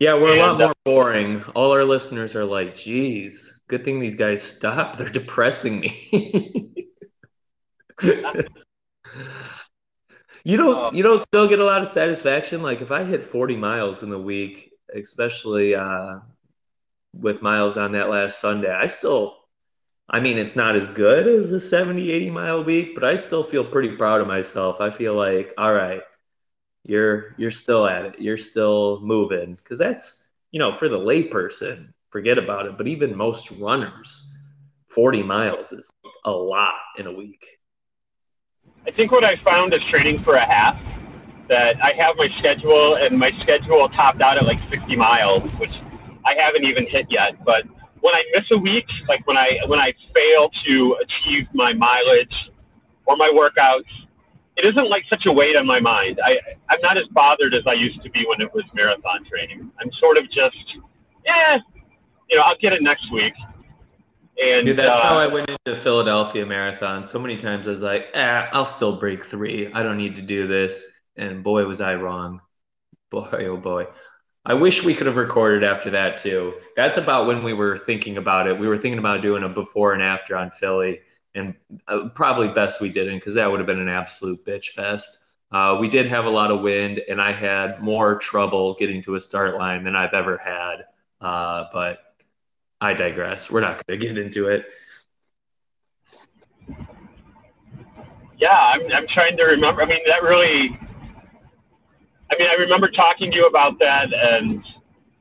Yeah, 0.00 0.14
we're 0.14 0.36
a 0.36 0.40
lot 0.40 0.52
And, 0.52 0.62
uh, 0.62 0.66
more 0.66 0.74
boring. 0.84 1.42
All 1.54 1.72
our 1.72 1.84
listeners 1.84 2.36
are 2.36 2.44
like, 2.44 2.76
geez, 2.76 3.60
good 3.68 3.84
thing 3.84 3.98
these 3.98 4.14
guys 4.16 4.42
stopped. 4.42 4.98
They're 4.98 5.08
depressing 5.08 5.80
me. 5.80 6.72
you 10.44 10.56
don't 10.56 10.94
you 10.94 11.02
don't 11.02 11.22
still 11.22 11.48
get 11.48 11.58
a 11.58 11.64
lot 11.64 11.82
of 11.82 11.88
satisfaction. 11.88 12.62
Like 12.62 12.80
if 12.80 12.92
I 12.92 13.04
hit 13.04 13.24
40 13.24 13.56
miles 13.56 14.02
in 14.02 14.10
the 14.10 14.18
week, 14.18 14.72
especially 14.94 15.74
uh, 15.74 16.20
with 17.12 17.42
miles 17.42 17.76
on 17.76 17.92
that 17.92 18.08
last 18.08 18.40
Sunday, 18.40 18.72
I 18.72 18.86
still 18.86 19.36
I 20.08 20.20
mean 20.20 20.38
it's 20.38 20.56
not 20.56 20.76
as 20.76 20.88
good 20.88 21.26
as 21.26 21.50
a 21.52 21.58
70, 21.60 22.12
80 22.12 22.30
mile 22.30 22.62
week, 22.64 22.94
but 22.94 23.04
I 23.04 23.16
still 23.16 23.42
feel 23.42 23.64
pretty 23.64 23.96
proud 23.96 24.20
of 24.20 24.28
myself. 24.28 24.80
I 24.80 24.90
feel 24.90 25.14
like, 25.14 25.52
all 25.58 25.74
right, 25.74 26.02
you're 26.88 27.34
you're 27.36 27.50
still 27.50 27.86
at 27.86 28.06
it. 28.06 28.14
You're 28.18 28.38
still 28.38 29.00
moving 29.02 29.54
because 29.54 29.78
that's 29.78 30.32
you 30.50 30.58
know 30.58 30.72
for 30.72 30.88
the 30.88 30.98
layperson, 30.98 31.92
forget 32.10 32.38
about 32.38 32.66
it. 32.66 32.78
But 32.78 32.88
even 32.88 33.14
most 33.14 33.50
runners, 33.52 34.34
forty 34.88 35.22
miles 35.22 35.70
is 35.70 35.90
a 36.24 36.32
lot 36.32 36.80
in 36.98 37.06
a 37.06 37.12
week. 37.12 37.46
I 38.86 38.90
think 38.90 39.12
what 39.12 39.22
I 39.22 39.36
found 39.44 39.74
is 39.74 39.80
training 39.90 40.22
for 40.24 40.34
a 40.34 40.46
half. 40.46 40.76
That 41.48 41.76
I 41.82 41.92
have 41.96 42.16
my 42.16 42.28
schedule, 42.38 42.96
and 42.96 43.18
my 43.18 43.30
schedule 43.42 43.88
topped 43.90 44.20
out 44.20 44.36
at 44.36 44.44
like 44.44 44.58
60 44.70 44.96
miles, 44.96 45.42
which 45.58 45.72
I 46.26 46.34
haven't 46.38 46.64
even 46.64 46.84
hit 46.86 47.06
yet. 47.08 47.42
But 47.42 47.64
when 48.00 48.14
I 48.14 48.22
miss 48.34 48.44
a 48.52 48.58
week, 48.58 48.84
like 49.08 49.26
when 49.26 49.36
I 49.36 49.56
when 49.66 49.78
I 49.78 49.92
fail 50.14 50.50
to 50.66 50.96
achieve 51.00 51.46
my 51.54 51.72
mileage 51.72 52.34
or 53.06 53.16
my 53.16 53.32
workouts, 53.34 53.88
it 54.58 54.66
isn't 54.66 54.90
like 54.90 55.04
such 55.08 55.24
a 55.26 55.32
weight 55.32 55.56
on 55.56 55.66
my 55.66 55.80
mind. 55.80 56.20
I 56.24 56.38
I'm 56.68 56.80
not 56.82 56.98
as 56.98 57.06
bothered 57.12 57.54
as 57.54 57.62
I 57.66 57.74
used 57.74 58.02
to 58.02 58.10
be 58.10 58.24
when 58.26 58.40
it 58.40 58.52
was 58.52 58.64
marathon 58.74 59.24
training. 59.24 59.70
I'm 59.80 59.90
sort 60.00 60.18
of 60.18 60.24
just, 60.24 60.56
yeah, 61.24 61.58
you 62.28 62.36
know, 62.36 62.42
I'll 62.42 62.58
get 62.60 62.72
it 62.72 62.82
next 62.82 63.10
week. 63.12 63.32
And 64.40 64.68
that's 64.68 64.90
uh, 64.90 65.02
how 65.02 65.18
I 65.18 65.26
went 65.26 65.48
into 65.48 65.80
Philadelphia 65.80 66.46
Marathon. 66.46 67.02
So 67.02 67.18
many 67.18 67.36
times 67.36 67.66
I 67.66 67.72
was 67.72 67.82
like, 67.82 68.08
eh, 68.14 68.48
I'll 68.52 68.66
still 68.66 68.96
break 68.96 69.24
three. 69.24 69.72
I 69.72 69.82
don't 69.82 69.96
need 69.96 70.16
to 70.16 70.22
do 70.22 70.46
this. 70.46 70.84
And 71.16 71.42
boy, 71.42 71.64
was 71.66 71.80
I 71.80 71.94
wrong. 71.94 72.40
Boy, 73.10 73.46
oh 73.48 73.56
boy. 73.56 73.86
I 74.44 74.54
wish 74.54 74.84
we 74.84 74.94
could 74.94 75.06
have 75.06 75.16
recorded 75.16 75.62
after 75.62 75.90
that 75.90 76.18
too. 76.18 76.54
That's 76.76 76.98
about 76.98 77.26
when 77.26 77.42
we 77.42 77.52
were 77.52 77.78
thinking 77.78 78.16
about 78.16 78.46
it. 78.46 78.58
We 78.58 78.68
were 78.68 78.78
thinking 78.78 78.98
about 78.98 79.22
doing 79.22 79.42
a 79.44 79.48
before 79.48 79.92
and 79.92 80.02
after 80.02 80.36
on 80.36 80.50
Philly, 80.50 81.00
and 81.34 81.54
uh, 81.86 82.08
probably 82.14 82.48
best 82.48 82.80
we 82.80 82.88
didn't 82.88 83.18
because 83.18 83.34
that 83.34 83.50
would 83.50 83.60
have 83.60 83.66
been 83.66 83.80
an 83.80 83.88
absolute 83.88 84.44
bitch 84.44 84.70
fest. 84.70 85.24
Uh, 85.50 85.78
we 85.80 85.88
did 85.88 86.06
have 86.06 86.26
a 86.26 86.30
lot 86.30 86.50
of 86.50 86.60
wind, 86.60 87.00
and 87.08 87.20
I 87.20 87.32
had 87.32 87.82
more 87.82 88.18
trouble 88.18 88.74
getting 88.74 89.02
to 89.02 89.14
a 89.14 89.20
start 89.20 89.56
line 89.56 89.84
than 89.84 89.96
I've 89.96 90.14
ever 90.14 90.36
had. 90.36 90.84
Uh, 91.20 91.64
but 91.72 92.00
I 92.80 92.94
digress. 92.94 93.50
We're 93.50 93.60
not 93.60 93.84
going 93.86 93.98
to 93.98 94.06
get 94.06 94.18
into 94.18 94.48
it. 94.48 94.66
yeah, 98.38 98.50
I'm, 98.50 98.80
I'm 98.92 99.06
trying 99.12 99.36
to 99.36 99.44
remember. 99.44 99.82
I 99.82 99.86
mean, 99.86 99.98
that 100.06 100.22
really, 100.22 100.78
I 102.30 102.38
mean, 102.38 102.48
I 102.48 102.60
remember 102.60 102.88
talking 102.90 103.30
to 103.30 103.36
you 103.36 103.46
about 103.46 103.78
that, 103.80 104.06
and 104.12 104.62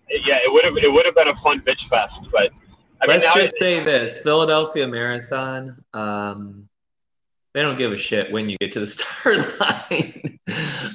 yeah, 0.10 0.38
it 0.46 0.52
would 0.52 0.63
have 0.65 0.78
it 0.78 0.91
would 0.91 1.06
have 1.06 1.15
been 1.15 1.28
a 1.28 1.36
fun 1.43 1.62
bitch 1.62 1.82
fest. 1.89 2.13
But 2.32 2.52
I 3.01 3.05
Let's 3.05 3.25
now 3.25 3.33
just 3.36 3.55
it- 3.55 3.62
say 3.62 3.83
this 3.83 4.21
Philadelphia 4.23 4.88
Marathon, 4.88 5.83
um, 5.93 6.67
they 7.53 7.62
don't 7.62 7.77
give 7.77 7.91
a 7.91 7.97
shit 7.97 8.31
when 8.31 8.49
you 8.49 8.57
get 8.60 8.71
to 8.73 8.79
the 8.79 8.88
start 8.88 9.60
line. 9.60 10.39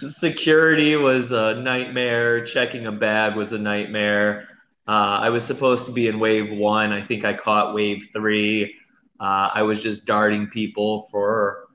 Security 0.04 0.96
was 0.96 1.32
a 1.32 1.54
nightmare. 1.54 2.44
Checking 2.44 2.86
a 2.86 2.92
bag 2.92 3.36
was 3.36 3.52
a 3.52 3.58
nightmare. 3.58 4.48
Uh, 4.86 5.18
I 5.22 5.30
was 5.30 5.44
supposed 5.44 5.86
to 5.86 5.92
be 5.92 6.08
in 6.08 6.18
wave 6.18 6.50
one. 6.56 6.92
I 6.92 7.04
think 7.06 7.24
I 7.24 7.34
caught 7.34 7.74
wave 7.74 8.08
three. 8.12 8.74
Uh, 9.20 9.50
I 9.54 9.62
was 9.62 9.82
just 9.82 10.06
darting 10.06 10.48
people 10.48 11.02
for 11.10 11.66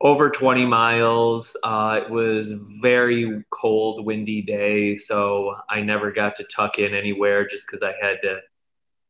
over 0.00 0.28
20 0.30 0.66
miles. 0.66 1.56
Uh, 1.62 2.00
it 2.04 2.10
was 2.10 2.52
very 2.82 3.44
cold, 3.50 4.04
windy 4.04 4.42
day, 4.42 4.96
so 4.96 5.54
I 5.70 5.80
never 5.82 6.10
got 6.10 6.34
to 6.36 6.44
tuck 6.44 6.78
in 6.78 6.94
anywhere 6.94 7.46
just 7.46 7.66
because 7.66 7.82
I 7.82 7.94
had 8.00 8.20
to 8.22 8.40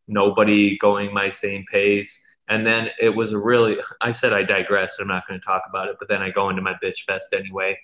nobody 0.09 0.79
going 0.79 1.13
my 1.13 1.29
same 1.29 1.65
pace. 1.71 2.25
And 2.49 2.67
then 2.67 2.91
it 3.01 3.11
was 3.11 3.33
a 3.33 3.39
really, 3.39 3.79
I 4.01 4.13
said 4.13 4.33
I 4.33 4.43
digress. 4.43 4.99
I'm 5.01 5.09
not 5.09 5.27
going 5.27 5.41
to 5.41 5.45
talk 5.45 5.63
about 5.69 5.89
it, 5.89 5.97
but 5.99 6.09
then 6.09 6.23
I 6.23 6.31
go 6.31 6.49
into 6.49 6.63
my 6.63 6.75
bitch 6.83 7.01
fest 7.01 7.33
anyway. 7.33 7.79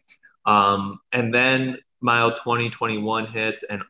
Um, 0.46 1.00
and 1.12 1.34
then 1.34 1.78
mile 2.00 2.32
20, 2.32 2.70
21 2.70 3.26
hits, 3.26 3.64
and 3.64 3.82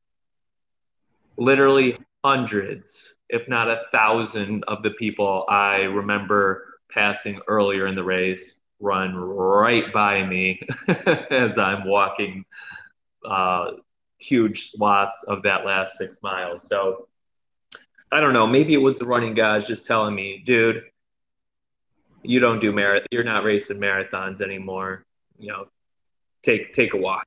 literally 1.36 1.98
hundreds, 2.24 3.16
if 3.28 3.48
not 3.48 3.68
a 3.68 3.82
thousand, 3.90 4.64
of 4.68 4.82
the 4.82 4.90
people 4.90 5.44
I 5.48 5.82
remember 5.82 6.78
passing 6.90 7.40
earlier 7.48 7.86
in 7.86 7.94
the 7.94 8.04
race 8.04 8.60
run 8.80 9.14
right 9.14 9.92
by 9.92 10.24
me 10.24 10.60
as 11.30 11.56
I'm 11.58 11.86
walking 11.86 12.44
uh, 13.24 13.72
huge 14.18 14.70
swaths 14.70 15.24
of 15.28 15.42
that 15.42 15.64
last 15.64 15.96
six 15.96 16.18
miles. 16.22 16.68
So 16.68 17.08
I 18.12 18.20
don't 18.20 18.34
know. 18.34 18.46
Maybe 18.46 18.74
it 18.74 18.82
was 18.82 18.98
the 18.98 19.06
running 19.06 19.32
guys 19.32 19.66
just 19.66 19.86
telling 19.86 20.14
me, 20.14 20.42
dude, 20.44 20.84
you 22.22 22.40
don't 22.40 22.60
do 22.60 22.70
marathon. 22.70 23.06
You're 23.10 23.24
not 23.24 23.42
racing 23.42 23.78
marathons 23.78 24.42
anymore. 24.42 25.04
You 25.38 25.48
know, 25.48 25.66
take 26.42 26.74
take 26.74 26.92
a 26.92 26.98
walk. 26.98 27.24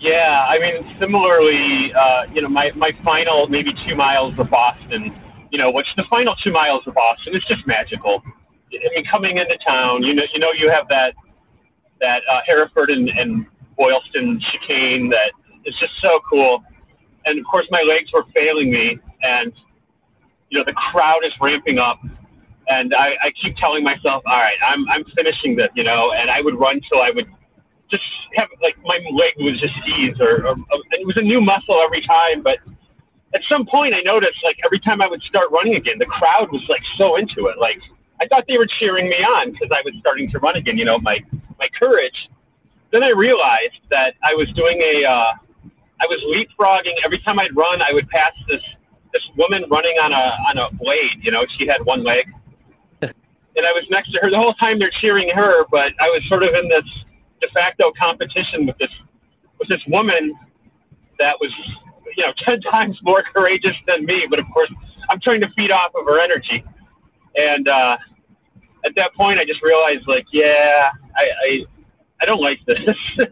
Yeah, 0.00 0.46
I 0.48 0.58
mean, 0.58 0.96
similarly, 0.98 1.92
uh, 1.92 2.22
you 2.32 2.40
know, 2.40 2.48
my, 2.48 2.70
my 2.74 2.90
final 3.04 3.46
maybe 3.48 3.70
two 3.86 3.94
miles 3.94 4.32
of 4.38 4.48
Boston, 4.48 5.14
you 5.52 5.58
know, 5.58 5.70
which 5.70 5.86
the 5.98 6.04
final 6.08 6.34
two 6.42 6.50
miles 6.50 6.82
of 6.86 6.94
Boston 6.94 7.36
is 7.36 7.44
just 7.46 7.66
magical. 7.66 8.22
I 8.72 8.88
mean, 8.94 9.04
coming 9.10 9.36
into 9.36 9.58
town, 9.66 10.02
you 10.02 10.14
know, 10.14 10.22
you 10.32 10.40
know, 10.40 10.52
you 10.58 10.70
have 10.70 10.88
that 10.88 11.14
that 12.00 12.22
uh, 12.32 12.40
Hereford 12.46 12.88
and, 12.88 13.10
and 13.10 13.44
Boylston 13.76 14.40
chicane 14.50 15.10
that 15.10 15.32
is 15.66 15.74
just 15.78 15.92
so 16.02 16.18
cool. 16.28 16.62
And 17.26 17.38
of 17.38 17.44
course, 17.44 17.66
my 17.70 17.82
legs 17.82 18.10
were 18.14 18.24
failing 18.34 18.70
me, 18.70 18.98
and 19.22 19.52
you 20.48 20.58
know, 20.58 20.64
the 20.64 20.72
crowd 20.72 21.20
is 21.24 21.32
ramping 21.40 21.78
up, 21.78 22.00
and 22.68 22.94
I, 22.94 23.14
I 23.22 23.30
keep 23.40 23.56
telling 23.56 23.84
myself, 23.84 24.22
all 24.26 24.38
right, 24.38 24.58
I'm 24.66 24.88
I'm 24.88 25.04
finishing 25.16 25.56
this, 25.56 25.68
you 25.74 25.84
know, 25.84 26.12
and 26.12 26.30
I 26.30 26.40
would 26.40 26.58
run 26.58 26.80
till 26.90 27.02
I 27.02 27.10
would 27.14 27.26
just 27.90 28.04
have 28.36 28.48
like 28.62 28.78
my 28.84 28.98
leg 29.10 29.34
was 29.38 29.58
just 29.60 29.74
seized 29.84 30.20
or, 30.20 30.46
or, 30.46 30.54
or 30.54 30.78
it 30.94 31.06
was 31.06 31.16
a 31.16 31.22
new 31.22 31.40
muscle 31.40 31.82
every 31.82 32.00
time 32.06 32.42
but 32.42 32.58
at 33.34 33.42
some 33.50 33.66
point 33.66 33.94
i 33.94 34.00
noticed 34.00 34.38
like 34.44 34.56
every 34.64 34.78
time 34.80 35.02
i 35.02 35.08
would 35.08 35.22
start 35.22 35.50
running 35.50 35.74
again 35.74 35.98
the 35.98 36.06
crowd 36.06 36.48
was 36.52 36.62
like 36.68 36.82
so 36.96 37.16
into 37.16 37.50
it. 37.50 37.58
Like 37.58 37.78
i 38.20 38.26
thought 38.26 38.44
they 38.48 38.58
were 38.58 38.68
cheering 38.78 39.08
me 39.08 39.16
on 39.16 39.50
because 39.52 39.70
i 39.74 39.82
was 39.84 39.94
starting 39.98 40.30
to 40.30 40.38
run 40.38 40.56
again 40.56 40.78
you 40.78 40.84
know 40.84 40.98
my 40.98 41.18
my 41.58 41.68
courage. 41.78 42.16
Then 42.92 43.02
i 43.02 43.10
realized 43.10 43.82
that 43.90 44.14
i 44.22 44.34
was 44.34 44.48
doing 44.54 44.80
a 44.80 45.04
uh, 45.04 45.32
i 46.00 46.06
was 46.06 46.22
leapfrogging. 46.30 46.94
Every 47.04 47.18
time 47.20 47.38
i'd 47.38 47.54
run 47.56 47.82
i 47.82 47.92
would 47.92 48.08
pass 48.08 48.32
this 48.48 48.62
this 49.12 49.22
woman 49.36 49.64
running 49.70 49.96
on 50.02 50.12
a 50.12 50.24
on 50.48 50.58
a 50.58 50.74
blade 50.76 51.18
you 51.22 51.30
know 51.30 51.44
she 51.58 51.66
had 51.66 51.84
one 51.84 52.04
leg. 52.04 52.26
And 53.56 53.66
i 53.66 53.72
was 53.72 53.84
next 53.90 54.12
to 54.12 54.18
her 54.22 54.30
the 54.30 54.38
whole 54.38 54.54
time 54.54 54.78
they're 54.78 54.92
cheering 55.00 55.28
her 55.34 55.64
but 55.70 55.92
i 56.00 56.08
was 56.08 56.22
sort 56.28 56.42
of 56.44 56.54
in 56.54 56.68
this 56.68 56.84
de 57.40 57.48
facto 57.52 57.92
competition 57.98 58.66
with 58.66 58.78
this 58.78 58.90
with 59.58 59.68
this 59.68 59.80
woman 59.88 60.34
that 61.18 61.34
was 61.40 61.50
you 62.16 62.24
know 62.24 62.32
ten 62.46 62.60
times 62.60 62.96
more 63.02 63.22
courageous 63.34 63.76
than 63.86 64.04
me 64.04 64.26
but 64.30 64.38
of 64.38 64.46
course 64.54 64.72
i'm 65.10 65.20
trying 65.20 65.40
to 65.40 65.48
feed 65.56 65.70
off 65.70 65.92
of 65.94 66.06
her 66.06 66.20
energy. 66.20 66.64
And 67.34 67.68
uh 67.68 67.96
at 68.84 68.92
that 68.96 69.12
point 69.14 69.38
i 69.38 69.44
just 69.44 69.62
realized 69.62 70.06
like 70.06 70.26
yeah 70.32 70.90
i 71.16 71.24
i, 71.48 71.64
I 72.22 72.24
don't 72.24 72.40
like 72.40 72.60
this 72.66 72.78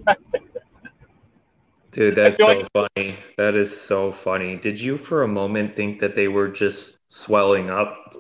Dude, 1.99 2.15
that's 2.15 2.39
so 2.39 2.45
like- 2.45 2.67
funny. 2.73 3.17
That 3.37 3.57
is 3.57 3.79
so 3.79 4.11
funny. 4.13 4.57
Did 4.57 4.81
you 4.81 4.97
for 4.97 5.23
a 5.23 5.29
moment 5.29 5.77
think 5.77 5.99
that 5.99 6.15
they 6.15 6.29
were 6.29 6.49
just 6.49 6.99
swelling 7.09 7.69
up? 7.69 8.15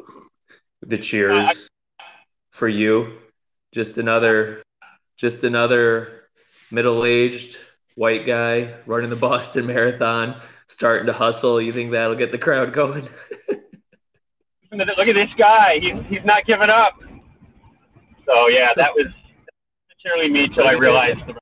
the 0.82 0.98
cheers 0.98 1.68
for 2.50 2.68
you. 2.68 3.18
Just 3.72 3.98
another, 3.98 4.62
just 5.16 5.44
another 5.44 6.24
middle-aged 6.70 7.58
white 7.94 8.26
guy 8.26 8.74
running 8.86 9.10
the 9.10 9.16
Boston 9.16 9.66
Marathon, 9.66 10.40
starting 10.66 11.06
to 11.06 11.12
hustle. 11.12 11.60
You 11.60 11.72
think 11.72 11.90
that'll 11.90 12.14
get 12.14 12.32
the 12.32 12.38
crowd 12.38 12.72
going? 12.72 13.08
Look 14.72 15.08
at 15.08 15.14
this 15.14 15.30
guy. 15.38 15.78
He's, 15.80 15.94
he's 16.08 16.24
not 16.24 16.44
giving 16.46 16.70
up. 16.70 16.94
So, 18.26 18.48
yeah, 18.48 18.72
that 18.76 18.92
was 18.94 19.06
necessarily 19.90 20.30
me 20.30 20.48
till 20.54 20.66
I 20.66 20.72
realized. 20.72 21.18
The... 21.26 21.34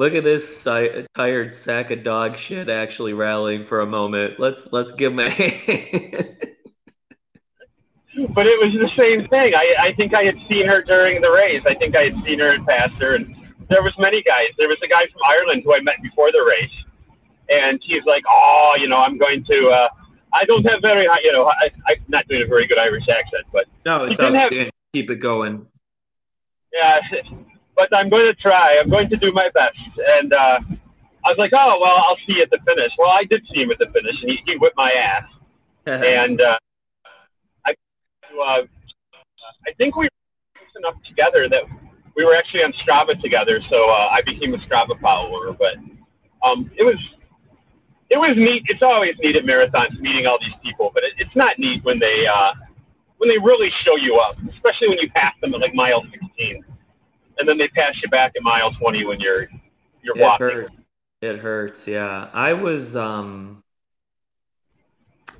Look 0.00 0.14
at 0.14 0.24
this 0.24 0.64
tired 0.64 1.52
sack 1.52 1.90
of 1.90 2.02
dog 2.02 2.38
shit 2.38 2.70
actually 2.70 3.12
rallying 3.12 3.64
for 3.64 3.82
a 3.82 3.86
moment. 3.86 4.40
Let's 4.40 4.72
let's 4.72 4.92
give 4.92 5.12
him 5.12 5.18
a 5.18 5.28
hand. 5.30 6.38
but 8.32 8.46
it 8.46 8.56
was 8.56 8.72
the 8.80 8.88
same 8.96 9.28
thing. 9.28 9.52
I, 9.52 9.88
I 9.88 9.92
think 9.98 10.14
I 10.14 10.22
had 10.22 10.36
seen 10.48 10.66
her 10.66 10.80
during 10.80 11.20
the 11.20 11.30
race. 11.30 11.60
I 11.68 11.74
think 11.74 11.94
I 11.94 12.04
had 12.04 12.14
seen 12.24 12.38
her 12.38 12.52
and 12.52 12.66
passed 12.66 12.94
her, 12.98 13.14
and 13.14 13.26
there 13.68 13.82
was 13.82 13.92
many 13.98 14.22
guys. 14.22 14.46
There 14.56 14.68
was 14.68 14.78
a 14.82 14.88
guy 14.88 15.04
from 15.12 15.20
Ireland 15.28 15.64
who 15.66 15.74
I 15.74 15.80
met 15.82 15.96
before 16.02 16.32
the 16.32 16.48
race, 16.48 16.72
and 17.50 17.78
he's 17.84 18.06
like, 18.06 18.22
"Oh, 18.26 18.76
you 18.80 18.88
know, 18.88 18.96
I'm 18.96 19.18
going 19.18 19.44
to." 19.44 19.68
Uh, 19.68 19.88
I 20.32 20.46
don't 20.46 20.64
have 20.64 20.80
very 20.80 21.08
high, 21.08 21.20
you 21.24 21.32
know, 21.32 21.44
I, 21.44 21.68
I'm 21.86 21.98
not 22.08 22.26
doing 22.26 22.40
a 22.40 22.46
very 22.46 22.66
good 22.66 22.78
Irish 22.78 23.04
accent, 23.06 23.44
but 23.52 23.66
no, 23.84 24.04
it's 24.04 24.18
outstanding. 24.18 24.60
Have, 24.60 24.70
Keep 24.94 25.10
it 25.10 25.16
going. 25.16 25.66
Yeah, 26.72 27.00
but 27.80 27.96
I'm 27.96 28.10
going 28.10 28.26
to 28.26 28.34
try. 28.34 28.76
I'm 28.78 28.90
going 28.90 29.08
to 29.08 29.16
do 29.16 29.32
my 29.32 29.48
best. 29.54 29.78
And 30.20 30.32
uh, 30.32 30.60
I 31.24 31.28
was 31.32 31.38
like, 31.38 31.52
oh 31.54 31.78
well, 31.80 31.96
I'll 31.96 32.20
see 32.26 32.36
you 32.36 32.42
at 32.42 32.50
the 32.50 32.58
finish. 32.66 32.92
Well, 32.98 33.08
I 33.08 33.24
did 33.24 33.42
see 33.52 33.62
him 33.62 33.70
at 33.70 33.78
the 33.78 33.86
finish, 33.86 34.16
and 34.20 34.30
he, 34.30 34.38
he 34.44 34.56
whipped 34.58 34.76
my 34.76 34.92
ass. 34.92 35.24
and 35.86 36.40
uh, 36.40 36.58
I, 37.64 37.70
uh, 37.72 38.62
I 39.66 39.72
think 39.78 39.96
we 39.96 40.04
were 40.04 40.60
close 40.60 40.76
enough 40.76 41.00
together 41.08 41.48
that 41.48 41.62
we 42.16 42.24
were 42.24 42.36
actually 42.36 42.60
on 42.60 42.74
Strava 42.84 43.18
together. 43.22 43.60
So 43.70 43.88
uh, 43.88 44.08
I 44.12 44.20
became 44.26 44.52
a 44.52 44.58
Strava 44.58 45.00
follower. 45.00 45.56
But 45.56 45.80
um, 46.46 46.70
it 46.76 46.84
was 46.84 47.00
it 48.10 48.18
was 48.18 48.36
neat. 48.36 48.62
It's 48.66 48.82
always 48.82 49.14
neat 49.20 49.36
at 49.36 49.44
marathons 49.44 49.98
meeting 50.00 50.26
all 50.26 50.38
these 50.38 50.56
people, 50.62 50.90
but 50.92 51.02
it, 51.02 51.12
it's 51.16 51.34
not 51.34 51.58
neat 51.58 51.82
when 51.82 51.98
they 51.98 52.26
uh, 52.28 52.52
when 53.16 53.30
they 53.30 53.38
really 53.38 53.70
show 53.84 53.96
you 53.96 54.16
up, 54.16 54.36
especially 54.52 54.88
when 54.88 54.98
you 54.98 55.08
pass 55.16 55.32
them 55.40 55.54
at 55.54 55.60
like 55.60 55.74
mile 55.74 56.02
16, 56.02 56.64
and 57.40 57.48
then 57.48 57.58
they 57.58 57.68
pass 57.68 57.94
you 58.02 58.08
back 58.10 58.32
at 58.36 58.42
mile 58.42 58.70
20 58.72 59.04
when 59.06 59.20
you're 59.20 59.48
you're 60.02 60.16
it 60.16 60.22
walking. 60.22 60.46
Hurt. 60.46 60.72
It 61.22 61.38
hurts. 61.38 61.88
Yeah, 61.88 62.28
I 62.32 62.52
was 62.52 62.94
um, 62.94 63.64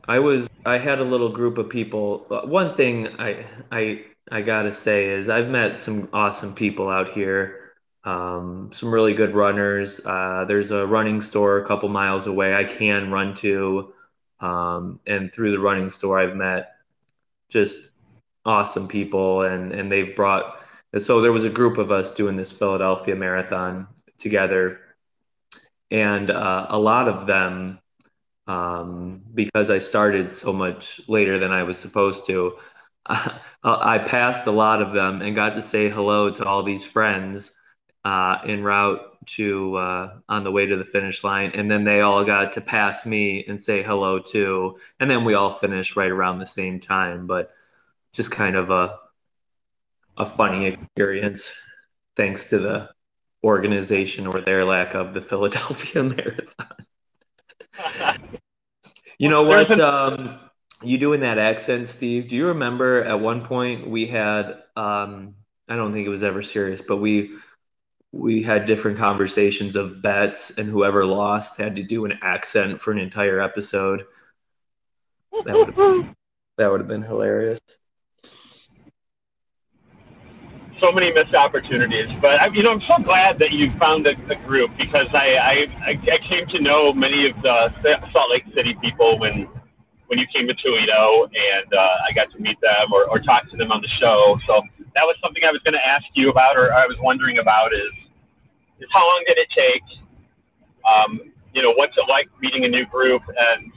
I 0.09 0.19
was 0.19 0.49
I 0.67 0.79
had 0.79 0.99
a 0.99 1.05
little 1.05 1.29
group 1.29 1.59
of 1.59 1.69
people. 1.69 2.27
Uh, 2.31 2.41
one 2.43 2.75
thing 2.75 3.09
I 3.19 3.47
I 3.71 4.05
I 4.31 4.43
gotta 4.43 4.73
say 4.73 5.07
is 5.07 5.29
I've 5.29 5.49
met 5.49 5.79
some 5.79 6.09
awesome 6.13 6.55
people 6.55 6.89
out 6.89 7.11
here 7.11 7.61
um, 8.05 8.71
some 8.73 8.93
really 8.93 9.15
good 9.15 9.35
runners. 9.35 10.01
Uh, 10.05 10.45
there's 10.47 10.71
a 10.71 10.87
running 10.87 11.21
store 11.21 11.59
a 11.59 11.67
couple 11.67 11.89
miles 11.89 12.27
away 12.27 12.55
I 12.55 12.65
can 12.65 13.11
run 13.11 13.35
to. 13.37 13.93
Um, 14.41 15.01
and 15.07 15.33
through 15.33 15.51
the 15.51 15.59
running 15.59 15.91
store, 15.91 16.19
I've 16.19 16.35
met 16.37 16.77
just 17.51 17.91
awesome 18.47 18.89
people, 18.89 19.43
and, 19.43 19.73
and 19.73 19.93
they've 19.93 20.15
brought. 20.17 20.60
And 20.93 21.03
so 21.03 21.21
there 21.21 21.33
was 21.33 21.45
a 21.45 21.51
group 21.51 21.79
of 21.79 21.91
us 21.91 22.15
doing 22.15 22.37
this 22.37 22.53
Philadelphia 22.53 23.15
marathon 23.15 23.89
together. 24.19 24.81
And 25.91 26.31
uh, 26.31 26.67
a 26.69 26.79
lot 26.79 27.09
of 27.09 27.27
them, 27.27 27.79
um, 28.47 29.23
because 29.35 29.71
I 29.71 29.79
started 29.79 30.33
so 30.33 30.53
much 30.53 31.01
later 31.09 31.39
than 31.39 31.53
I 31.53 31.63
was 31.63 31.79
supposed 31.79 32.27
to, 32.27 32.59
I 33.63 33.99
passed 33.99 34.47
a 34.47 34.53
lot 34.53 34.83
of 34.83 34.93
them 34.93 35.23
and 35.23 35.35
got 35.35 35.55
to 35.55 35.63
say 35.63 35.89
hello 35.89 36.31
to 36.31 36.45
all 36.45 36.63
these 36.63 36.85
friends 36.85 37.55
uh, 38.05 38.39
en 38.47 38.63
route 38.63 39.01
to 39.27 39.77
uh, 39.77 40.15
on 40.29 40.43
the 40.43 40.51
way 40.51 40.67
to 40.67 40.77
the 40.77 40.85
finish 40.85 41.23
line, 41.23 41.51
and 41.55 41.71
then 41.71 41.85
they 41.85 42.01
all 42.01 42.25
got 42.25 42.53
to 42.55 42.61
pass 42.61 43.05
me 43.05 43.45
and 43.47 43.61
say 43.61 43.83
hello 43.83 44.19
too, 44.19 44.79
and 44.99 45.11
then 45.11 45.25
we 45.25 45.35
all 45.35 45.51
finished 45.51 45.97
right 45.97 46.11
around 46.11 46.39
the 46.39 46.47
same 46.47 46.81
time. 46.81 47.27
But 47.27 47.51
just 48.13 48.31
kind 48.31 48.57
of 48.57 48.71
a 48.71 48.99
a 50.21 50.27
funny 50.27 50.67
experience, 50.67 51.53
thanks 52.17 52.51
to 52.51 52.59
the 52.59 52.91
organization 53.43 54.27
or 54.27 54.41
their 54.41 54.65
lack 54.65 54.95
of 54.95 55.15
the 55.15 55.21
Philadelphia 55.31 56.03
Marathon. 56.03 56.77
you 59.19 59.29
know 59.29 59.43
what? 59.43 59.81
Um, 59.81 60.39
you 60.83 60.99
doing 60.99 61.21
that 61.21 61.39
accent, 61.39 61.89
Steve? 61.89 62.29
Do 62.29 62.37
you 62.37 62.49
remember 62.49 63.03
at 63.03 63.19
one 63.19 63.43
point 63.43 63.89
we 63.89 64.07
had? 64.07 64.63
Um, 64.77 65.35
I 65.69 65.77
don't 65.77 65.93
think 65.93 66.07
it 66.07 66.11
was 66.11 66.25
ever 66.25 66.43
serious, 66.43 66.83
but 66.83 66.99
we 66.99 67.37
we 68.13 68.43
had 68.43 68.65
different 68.65 68.99
conversations 68.99 69.77
of 69.77 70.03
bets, 70.03 70.59
and 70.59 70.69
whoever 70.69 71.05
lost 71.07 71.59
had 71.59 71.77
to 71.77 71.83
do 71.83 72.05
an 72.05 72.19
accent 72.23 72.81
for 72.81 72.91
an 72.91 72.99
entire 72.99 73.41
episode. 73.41 74.05
That 75.45 75.55
would 75.55 75.75
have, 75.75 76.15
that 76.59 76.71
would 76.71 76.81
have 76.81 76.89
been 76.89 77.03
hilarious. 77.03 77.61
So 80.81 80.91
many 80.93 81.13
missed 81.13 81.35
opportunities, 81.35 82.09
but 82.23 82.41
I, 82.41 82.49
you 82.53 82.63
know 82.63 82.73
I'm 82.73 82.81
so 82.89 83.03
glad 83.05 83.39
that 83.39 83.53
you 83.53 83.71
found 83.79 84.07
a, 84.07 84.15
group 84.47 84.71
because 84.79 85.07
I, 85.13 85.37
I 85.37 85.55
I 85.93 86.19
came 86.29 86.47
to 86.57 86.59
know 86.61 86.93
many 86.93 87.29
of 87.29 87.37
the 87.43 87.69
Salt 88.13 88.31
Lake 88.31 88.45
City 88.55 88.75
people 88.81 89.19
when 89.19 89.47
when 90.11 90.19
you 90.19 90.27
came 90.35 90.49
to 90.49 90.55
Toledo, 90.59 91.31
and 91.31 91.71
uh, 91.71 92.07
I 92.09 92.11
got 92.13 92.35
to 92.35 92.39
meet 92.43 92.59
them 92.61 92.91
or, 92.93 93.07
or 93.07 93.21
talk 93.21 93.49
to 93.51 93.57
them 93.57 93.71
on 93.71 93.81
the 93.81 93.89
show. 94.03 94.37
So 94.45 94.61
that 94.99 95.07
was 95.07 95.15
something 95.23 95.47
I 95.47 95.55
was 95.55 95.63
going 95.63 95.79
to 95.79 95.87
ask 95.87 96.03
you 96.19 96.31
about, 96.35 96.59
or 96.59 96.75
I 96.75 96.85
was 96.91 96.99
wondering 96.99 97.39
about 97.39 97.73
is, 97.73 97.95
is 98.83 98.89
how 98.91 99.07
long 99.07 99.23
did 99.31 99.39
it 99.39 99.47
take? 99.55 99.87
Um, 100.83 101.31
you 101.55 101.63
know, 101.63 101.71
what's 101.79 101.95
it 101.95 102.11
like 102.11 102.27
meeting 102.43 102.65
a 102.65 102.69
new 102.69 102.87
group? 102.87 103.23
And, 103.29 103.71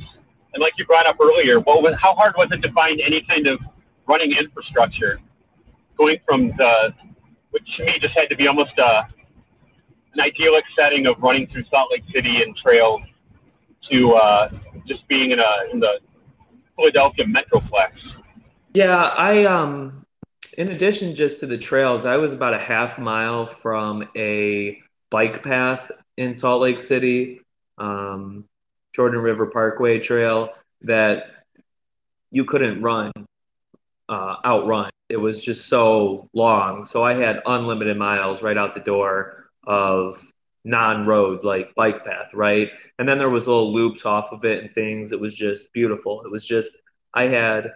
and 0.53 0.59
like 0.61 0.73
you 0.81 0.89
brought 0.89 1.05
up 1.05 1.17
earlier, 1.21 1.61
how 2.01 2.17
hard 2.17 2.33
was 2.35 2.49
it 2.49 2.65
to 2.65 2.71
find 2.73 2.99
any 2.99 3.21
kind 3.29 3.45
of 3.45 3.59
running 4.07 4.33
infrastructure? 4.33 5.21
Going 5.97 6.17
from 6.25 6.47
the, 6.57 6.93
which 7.51 7.63
to 7.77 7.85
me 7.85 7.93
just 8.01 8.17
had 8.17 8.29
to 8.29 8.35
be 8.35 8.47
almost 8.47 8.71
a, 8.77 9.07
an 10.13 10.19
idyllic 10.19 10.63
setting 10.77 11.05
of 11.07 11.15
running 11.21 11.47
through 11.47 11.63
Salt 11.69 11.89
Lake 11.91 12.03
City 12.13 12.41
and 12.41 12.55
trails 12.57 13.01
to 13.91 14.13
uh, 14.13 14.49
just 14.87 15.07
being 15.07 15.31
in 15.31 15.39
a 15.39 15.71
in 15.71 15.79
the 15.79 15.99
Philadelphia 16.75 17.25
metroplex. 17.25 17.91
Yeah, 18.73 18.95
I 18.95 19.45
um 19.45 20.05
in 20.57 20.69
addition 20.69 21.15
just 21.15 21.39
to 21.39 21.45
the 21.45 21.57
trails, 21.57 22.05
I 22.05 22.17
was 22.17 22.33
about 22.33 22.53
a 22.53 22.59
half 22.59 22.99
mile 22.99 23.47
from 23.47 24.07
a 24.15 24.79
bike 25.09 25.43
path 25.43 25.91
in 26.17 26.33
Salt 26.33 26.61
Lake 26.61 26.79
City, 26.79 27.41
um, 27.77 28.45
Jordan 28.93 29.19
River 29.19 29.47
Parkway 29.47 29.99
Trail 29.99 30.49
that 30.81 31.25
you 32.31 32.45
couldn't 32.45 32.81
run, 32.81 33.11
uh, 34.09 34.35
outrun. 34.45 34.89
It 35.13 35.17
was 35.17 35.45
just 35.45 35.67
so 35.67 36.27
long. 36.33 36.85
So 36.85 37.03
I 37.03 37.13
had 37.13 37.43
unlimited 37.45 37.97
miles 37.97 38.41
right 38.41 38.57
out 38.57 38.73
the 38.73 38.79
door 38.79 39.51
of 39.63 40.19
non-road 40.65 41.43
like 41.43 41.75
bike 41.75 42.03
path, 42.03 42.33
right? 42.33 42.71
And 42.97 43.07
then 43.07 43.19
there 43.19 43.29
was 43.29 43.47
little 43.47 43.71
loops 43.71 44.07
off 44.07 44.31
of 44.31 44.43
it 44.43 44.63
and 44.63 44.73
things. 44.73 45.11
It 45.11 45.19
was 45.19 45.35
just 45.35 45.71
beautiful. 45.71 46.23
It 46.23 46.31
was 46.31 46.47
just 46.47 46.81
I 47.13 47.27
had 47.27 47.73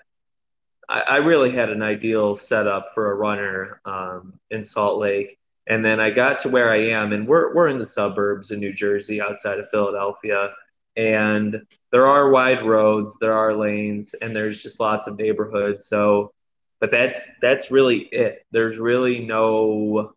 I, 0.89 1.02
I 1.02 1.15
really 1.17 1.52
had 1.52 1.69
an 1.69 1.84
ideal 1.84 2.34
setup 2.34 2.88
for 2.95 3.12
a 3.12 3.15
runner 3.15 3.82
um, 3.86 4.39
in 4.50 4.63
Salt 4.63 4.97
Lake. 5.00 5.38
And 5.67 5.86
then 5.86 6.00
I 6.00 6.10
got 6.10 6.39
to 6.39 6.50
where 6.50 6.71
I 6.71 6.89
am, 6.91 7.12
and 7.12 7.28
we're, 7.28 7.54
we're 7.54 7.67
in 7.67 7.78
the 7.78 7.86
suburbs 7.86 8.52
in 8.52 8.60
New 8.60 8.73
Jersey 8.73 9.21
outside 9.21 9.60
of 9.60 9.69
Philadelphia. 9.69 10.54
And 10.95 11.62
there 11.91 12.08
are 12.08 12.32
wide 12.32 12.65
roads, 12.65 13.19
there 13.19 13.34
are 13.34 13.54
lanes, 13.54 14.15
and 14.15 14.36
there's 14.36 14.63
just 14.63 14.80
lots 14.80 15.06
of 15.06 15.19
neighborhoods. 15.19 15.86
So, 15.86 16.32
but 16.79 16.91
that's 16.91 17.39
that's 17.39 17.71
really 17.71 17.99
it. 18.11 18.45
There's 18.51 18.77
really 18.77 19.25
no 19.25 20.13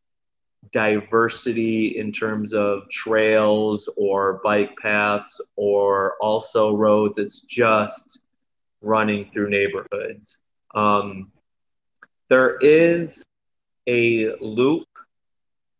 diversity 0.73 1.99
in 1.99 2.13
terms 2.13 2.53
of 2.53 2.89
trails 2.91 3.89
or 3.97 4.41
bike 4.45 4.77
paths 4.81 5.41
or 5.57 6.15
also 6.21 6.77
roads. 6.77 7.19
It's 7.19 7.43
just 7.43 8.21
running 8.83 9.31
through 9.33 9.51
neighborhoods. 9.51 10.43
Um, 10.75 11.33
there 12.29 12.57
is 12.59 13.25
a 13.87 14.37
loop 14.41 14.87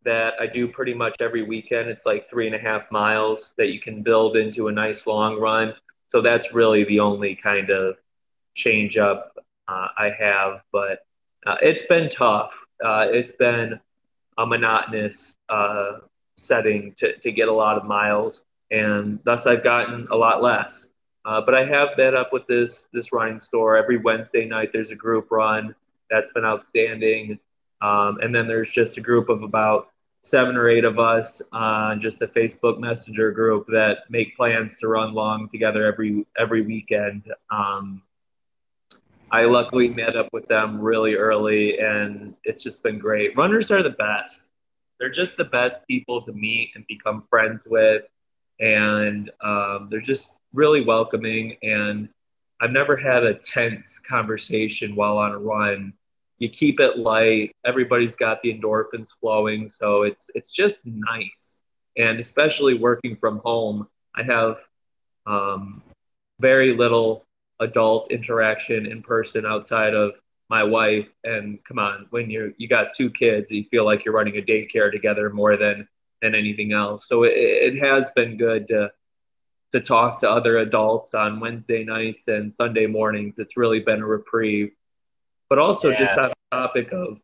that 0.03 0.33
I 0.39 0.47
do 0.47 0.67
pretty 0.67 0.93
much 0.93 1.15
every 1.19 1.43
weekend. 1.43 1.89
It's 1.89 2.05
like 2.05 2.27
three 2.27 2.47
and 2.47 2.55
a 2.55 2.59
half 2.59 2.91
miles 2.91 3.51
that 3.57 3.71
you 3.71 3.79
can 3.79 4.01
build 4.01 4.35
into 4.35 4.67
a 4.67 4.71
nice 4.71 5.05
long 5.05 5.39
run. 5.39 5.73
So 6.09 6.21
that's 6.21 6.53
really 6.53 6.83
the 6.83 6.99
only 6.99 7.35
kind 7.35 7.69
of 7.69 7.95
change 8.55 8.97
up 8.97 9.37
uh, 9.71 9.87
I 9.97 10.11
have. 10.19 10.61
But 10.71 10.99
uh, 11.45 11.55
it's 11.61 11.85
been 11.85 12.09
tough. 12.09 12.65
Uh, 12.83 13.07
it's 13.11 13.35
been 13.35 13.79
a 14.37 14.45
monotonous 14.45 15.35
uh, 15.49 15.99
setting 16.37 16.93
to, 16.97 17.17
to 17.17 17.31
get 17.31 17.47
a 17.47 17.53
lot 17.53 17.77
of 17.77 17.85
miles. 17.85 18.41
And 18.71 19.19
thus 19.23 19.47
I've 19.47 19.63
gotten 19.63 20.07
a 20.11 20.15
lot 20.15 20.41
less. 20.41 20.89
Uh, 21.23 21.41
but 21.41 21.53
I 21.53 21.65
have 21.65 21.89
met 21.97 22.15
up 22.15 22.33
with 22.33 22.47
this 22.47 22.87
this 22.93 23.13
running 23.13 23.39
store 23.39 23.77
every 23.77 23.97
Wednesday 23.97 24.45
night. 24.45 24.71
There's 24.73 24.89
a 24.89 24.95
group 24.95 25.29
run 25.29 25.75
that's 26.09 26.31
been 26.33 26.43
outstanding, 26.43 27.37
um, 27.81 28.17
and 28.21 28.33
then 28.33 28.47
there's 28.47 28.71
just 28.71 28.97
a 28.97 29.01
group 29.01 29.29
of 29.29 29.43
about 29.43 29.91
seven 30.23 30.55
or 30.55 30.67
eight 30.67 30.83
of 30.83 30.97
us 30.97 31.41
on 31.51 31.99
just 31.99 32.23
a 32.23 32.27
Facebook 32.27 32.79
Messenger 32.79 33.31
group 33.31 33.67
that 33.67 34.09
make 34.09 34.35
plans 34.35 34.79
to 34.79 34.87
run 34.87 35.13
long 35.13 35.47
together 35.47 35.85
every 35.85 36.25
every 36.39 36.63
weekend. 36.63 37.31
Um, 37.51 38.01
I 39.31 39.45
luckily 39.45 39.89
met 39.89 40.15
up 40.15 40.27
with 40.33 40.47
them 40.47 40.79
really 40.79 41.15
early, 41.15 41.79
and 41.79 42.35
it's 42.43 42.61
just 42.61 42.83
been 42.83 42.99
great. 42.99 43.35
Runners 43.37 43.71
are 43.71 43.81
the 43.81 43.91
best. 43.91 44.45
They're 44.99 45.09
just 45.09 45.37
the 45.37 45.45
best 45.45 45.87
people 45.87 46.21
to 46.23 46.33
meet 46.33 46.71
and 46.75 46.85
become 46.87 47.23
friends 47.29 47.65
with, 47.69 48.03
and 48.59 49.31
um, 49.41 49.87
they're 49.89 50.01
just 50.01 50.37
really 50.53 50.83
welcoming. 50.83 51.57
And 51.63 52.09
I've 52.59 52.71
never 52.71 52.95
had 52.95 53.23
a 53.23 53.33
tense 53.33 53.99
conversation 53.99 54.95
while 54.95 55.17
on 55.17 55.31
a 55.31 55.39
run 55.39 55.93
you 56.41 56.49
keep 56.49 56.79
it 56.79 56.97
light. 56.97 57.55
Everybody's 57.63 58.15
got 58.15 58.41
the 58.41 58.51
endorphins 58.51 59.15
flowing, 59.19 59.69
so 59.69 60.01
it's 60.01 60.31
it's 60.33 60.51
just 60.51 60.87
nice. 60.87 61.59
And 61.97 62.17
especially 62.17 62.73
working 62.73 63.15
from 63.15 63.37
home, 63.45 63.87
I 64.15 64.23
have 64.23 64.67
um, 65.27 65.83
very 66.39 66.75
little 66.75 67.25
adult 67.61 68.11
interaction 68.11 68.85
in 68.85 69.01
person 69.01 69.45
outside 69.45 69.93
of 69.93 70.19
my 70.49 70.63
wife. 70.63 71.09
And 71.23 71.63
come 71.63 71.79
on, 71.79 72.07
when 72.09 72.29
you 72.29 72.53
you 72.57 72.67
got 72.67 72.93
two 72.95 73.09
kids, 73.09 73.51
you 73.51 73.63
feel 73.71 73.85
like 73.85 74.03
you're 74.03 74.13
running 74.13 74.37
a 74.37 74.41
daycare 74.41 74.91
together 74.91 75.29
more 75.29 75.55
than 75.55 75.87
than 76.21 76.35
anything 76.35 76.73
else. 76.73 77.07
So 77.07 77.23
it, 77.23 77.33
it 77.35 77.79
has 77.79 78.11
been 78.11 78.35
good 78.37 78.67
to 78.67 78.91
to 79.71 79.79
talk 79.79 80.19
to 80.19 80.29
other 80.29 80.57
adults 80.57 81.13
on 81.13 81.39
Wednesday 81.39 81.85
nights 81.85 82.27
and 82.27 82.51
Sunday 82.51 82.87
mornings. 82.87 83.39
It's 83.39 83.55
really 83.55 83.79
been 83.79 84.01
a 84.01 84.05
reprieve 84.05 84.71
but 85.51 85.59
also 85.59 85.89
yeah. 85.89 85.95
just 85.97 86.17
on 86.17 86.29
the 86.29 86.35
topic 86.57 86.93
of 86.93 87.21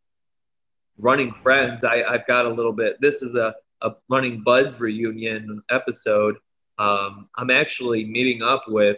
running 0.98 1.34
friends, 1.34 1.86
I, 1.86 2.04
I've 2.04 2.28
got 2.28 2.46
a 2.46 2.50
little 2.50 2.74
bit. 2.74 3.00
This 3.00 3.22
is 3.22 3.38
a, 3.38 3.56
a 3.82 3.92
running 4.10 4.44
buds 4.44 4.82
reunion 4.82 5.64
episode. 5.72 6.36
Um, 6.78 7.30
I'm 7.38 7.50
actually 7.50 8.04
meeting 8.04 8.42
up 8.42 8.66
with 8.68 8.98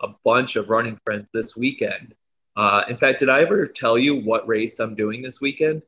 a 0.00 0.08
bunch 0.24 0.56
of 0.56 0.68
running 0.68 0.96
friends 1.04 1.28
this 1.32 1.56
weekend. 1.56 2.14
Uh, 2.56 2.82
in 2.88 2.96
fact, 2.96 3.20
did 3.20 3.28
I 3.28 3.42
ever 3.42 3.66
tell 3.66 3.96
you 3.96 4.16
what 4.16 4.46
race 4.48 4.78
I'm 4.80 4.94
doing 4.94 5.22
this 5.22 5.40
weekend? 5.40 5.82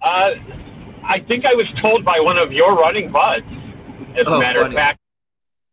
Uh, 0.00 0.30
I 1.04 1.24
think 1.26 1.44
I 1.44 1.54
was 1.54 1.66
told 1.82 2.04
by 2.04 2.20
one 2.20 2.38
of 2.38 2.52
your 2.52 2.76
running 2.76 3.10
buds. 3.10 3.46
As 4.18 4.24
oh, 4.26 4.36
a 4.36 4.40
matter 4.40 4.60
funny. 4.60 4.74
of 4.74 4.78
fact, 4.78 5.00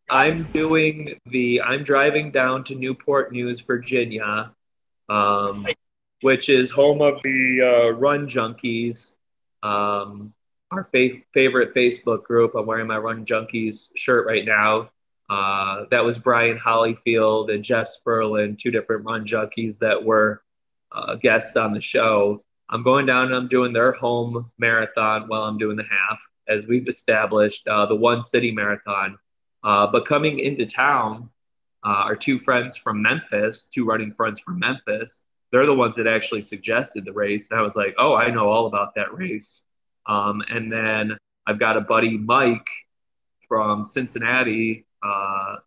I'm 0.09 0.51
doing 0.51 1.19
the. 1.25 1.61
I'm 1.61 1.83
driving 1.83 2.31
down 2.31 2.63
to 2.65 2.75
Newport 2.75 3.31
News, 3.31 3.61
Virginia. 3.61 4.51
Um, 5.07 5.67
which 6.21 6.49
is 6.49 6.71
home 6.71 7.03
of 7.03 7.21
the 7.23 7.61
uh, 7.61 7.89
Run 7.91 8.27
Junkies, 8.27 9.11
um, 9.61 10.33
our 10.71 10.85
fa- 10.91 11.21
favorite 11.35 11.75
Facebook 11.75 12.23
group. 12.23 12.55
I'm 12.55 12.65
wearing 12.65 12.87
my 12.87 12.97
Run 12.97 13.25
Junkies 13.25 13.89
shirt 13.95 14.25
right 14.25 14.43
now. 14.43 14.89
Uh, 15.29 15.85
that 15.91 16.03
was 16.03 16.19
Brian 16.19 16.57
Hollyfield 16.57 17.53
and 17.53 17.63
Jeff 17.63 17.87
Sperlin, 17.89 18.57
two 18.57 18.71
different 18.71 19.05
Run 19.05 19.25
Junkies 19.25 19.79
that 19.79 20.03
were 20.03 20.41
uh, 20.91 21.15
guests 21.15 21.55
on 21.55 21.73
the 21.73 21.81
show. 21.81 22.43
I'm 22.69 22.83
going 22.83 23.05
down 23.05 23.27
and 23.27 23.35
I'm 23.35 23.47
doing 23.47 23.73
their 23.73 23.91
home 23.91 24.51
marathon 24.57 25.27
while 25.27 25.43
I'm 25.43 25.57
doing 25.57 25.77
the 25.77 25.83
half, 25.83 26.19
as 26.47 26.67
we've 26.67 26.87
established 26.87 27.67
uh, 27.67 27.85
the 27.85 27.95
one 27.95 28.21
city 28.21 28.51
marathon. 28.51 29.17
Uh, 29.63 29.87
but 29.87 30.05
coming 30.05 30.39
into 30.39 30.65
town 30.65 31.29
uh, 31.83 31.89
are 31.89 32.15
two 32.15 32.39
friends 32.39 32.77
from 32.77 33.01
Memphis, 33.01 33.67
two 33.67 33.85
running 33.85 34.13
friends 34.13 34.39
from 34.39 34.59
Memphis 34.59 35.23
they're 35.55 35.65
the 35.65 35.73
ones 35.73 35.95
that 35.95 36.05
actually 36.05 36.41
suggested 36.41 37.05
the 37.05 37.13
race. 37.13 37.49
And 37.49 37.57
I 37.57 37.63
was 37.63 37.77
like, 37.77 37.95
oh, 37.97 38.13
I 38.13 38.29
know 38.29 38.49
all 38.49 38.65
about 38.65 38.95
that 38.95 39.13
race. 39.13 39.61
Um, 40.05 40.43
and 40.49 40.69
then 40.69 41.17
I've 41.47 41.59
got 41.59 41.77
a 41.77 41.81
buddy, 41.81 42.17
Mike, 42.17 42.67
from 43.47 43.85
Cincinnati, 43.85 44.85
uh, 45.05 45.57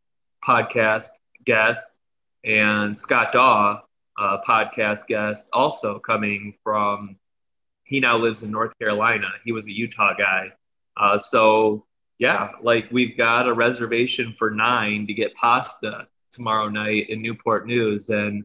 podcast 0.46 1.10
guest, 1.44 1.98
and 2.44 2.96
Scott 2.96 3.32
Daw, 3.32 3.80
uh, 4.18 4.38
podcast 4.46 5.06
guest, 5.06 5.48
also 5.52 5.98
coming 5.98 6.54
from. 6.64 7.16
He 7.84 8.00
now 8.00 8.18
lives 8.18 8.42
in 8.42 8.50
North 8.50 8.72
Carolina. 8.78 9.28
He 9.44 9.52
was 9.52 9.66
a 9.66 9.72
Utah 9.72 10.12
guy. 10.14 10.52
Uh, 10.96 11.16
so 11.16 11.86
yeah, 12.18 12.50
like 12.60 12.88
we've 12.90 13.16
got 13.16 13.48
a 13.48 13.52
reservation 13.52 14.34
for 14.36 14.50
nine 14.50 15.06
to 15.06 15.14
get 15.14 15.34
pasta 15.34 16.08
tomorrow 16.32 16.68
night 16.68 17.08
in 17.08 17.22
Newport 17.22 17.66
News, 17.66 18.10
and 18.10 18.44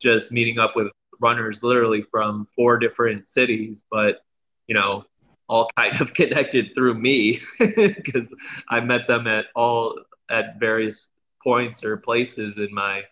just 0.00 0.32
meeting 0.32 0.58
up 0.58 0.76
with 0.76 0.88
runners 1.20 1.62
literally 1.62 2.02
from 2.02 2.46
four 2.54 2.78
different 2.78 3.28
cities, 3.28 3.84
but 3.90 4.20
you 4.66 4.74
know, 4.74 5.04
all 5.48 5.68
kind 5.76 6.00
of 6.00 6.14
connected 6.14 6.74
through 6.74 6.94
me 6.94 7.40
because 7.58 8.34
I 8.68 8.80
met 8.80 9.08
them 9.08 9.26
at 9.26 9.46
all 9.54 9.98
at 10.30 10.58
various 10.58 11.08
points 11.42 11.84
or 11.84 11.96
places 11.96 12.58
in 12.58 12.72
my 12.74 13.02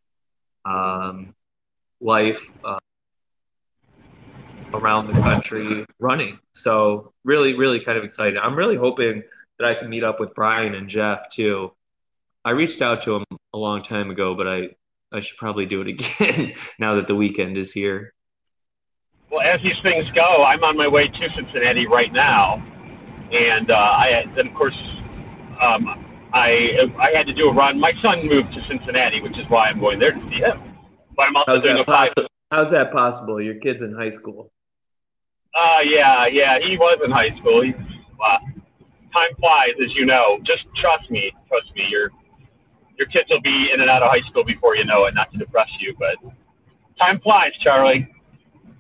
um, 0.65 1.35
life 2.01 2.51
uh, 2.65 2.79
around 4.75 5.07
the 5.07 5.21
country 5.21 5.87
running. 5.99 6.39
So 6.55 7.13
really, 7.25 7.55
really 7.55 7.81
kind 7.81 7.99
of 7.99 8.05
excited. 8.05 8.37
I'm 8.37 8.57
really 8.57 8.77
hoping 8.77 9.23
that 9.59 9.69
I 9.69 9.75
can 9.75 9.89
meet 9.89 10.05
up 10.05 10.21
with 10.21 10.35
Brian 10.35 10.75
and 10.75 10.89
Jeff 10.89 11.29
too. 11.31 11.73
I 12.45 12.51
reached 12.51 12.83
out 12.83 13.03
to 13.03 13.17
him 13.17 13.25
a 13.55 13.59
long 13.59 13.83
time 13.83 14.11
ago, 14.11 14.35
but 14.35 14.47
I 14.47 14.71
I 15.13 15.21
should 15.21 15.37
probably 15.37 15.67
do 15.67 15.83
it 15.83 15.89
again 16.21 16.55
now 16.79 16.97
that 16.97 17.07
the 17.07 17.15
weekend 17.15 17.57
is 17.57 17.73
here. 17.73 18.13
Well, 19.31 19.41
as 19.41 19.61
these 19.63 19.81
things 19.83 20.05
go, 20.15 20.45
I'm 20.45 20.63
on 20.63 20.77
my 20.77 20.87
way 20.87 21.09
to 21.09 21.29
Cincinnati 21.35 21.87
right 21.87 22.13
now, 22.13 22.63
and 23.33 23.71
uh, 23.71 23.75
I 23.75 24.25
then 24.37 24.49
of 24.49 24.55
course 24.55 24.79
um, 25.61 26.06
I 26.33 26.91
I 26.99 27.17
had 27.17 27.27
to 27.27 27.35
do 27.35 27.49
a 27.49 27.53
run. 27.53 27.79
My 27.79 27.93
son 28.03 28.27
moved 28.27 28.53
to 28.55 28.61
Cincinnati, 28.69 29.21
which 29.21 29.39
is 29.39 29.49
why 29.49 29.69
I'm 29.69 29.81
going 29.81 29.99
there 29.99 30.13
to 30.13 30.21
see 30.31 30.41
him. 30.41 30.77
But 31.17 31.29
I'm 31.29 31.37
also 31.37 31.53
how's 31.53 31.63
doing 31.63 31.79
a 31.79 31.85
possi- 31.85 32.27
How's 32.51 32.71
that 32.71 32.93
possible? 32.93 33.41
Your 33.41 33.57
kid's 33.57 33.83
in 33.83 33.95
high 33.95 34.11
school. 34.11 34.53
Uh, 35.55 35.81
yeah, 35.85 36.27
yeah, 36.27 36.59
he 36.61 36.77
was 36.77 37.01
in 37.05 37.11
high 37.11 37.35
school. 37.39 37.65
Uh, 37.65 38.39
time 39.13 39.35
flies, 39.41 39.75
as 39.83 39.95
you 39.95 40.07
know. 40.07 40.39
Just 40.45 40.63
trust 40.81 41.11
me, 41.11 41.33
trust 41.49 41.75
me. 41.75 41.87
You're 41.91 42.11
your 42.99 43.09
kids 43.09 43.29
will 43.29 43.43
be 43.43 43.69
in 43.73 43.81
and 43.81 43.91
out 43.91 44.03
of 44.03 44.11
high 44.11 44.27
school 44.31 44.45
before 44.45 44.77
you 44.77 44.85
know 44.85 45.05
it. 45.05 45.15
Not 45.15 45.31
to 45.33 45.39
depress 45.39 45.69
you, 45.81 45.95
but 45.99 46.17
time 46.99 47.21
flies, 47.21 47.53
Charlie. 47.63 48.09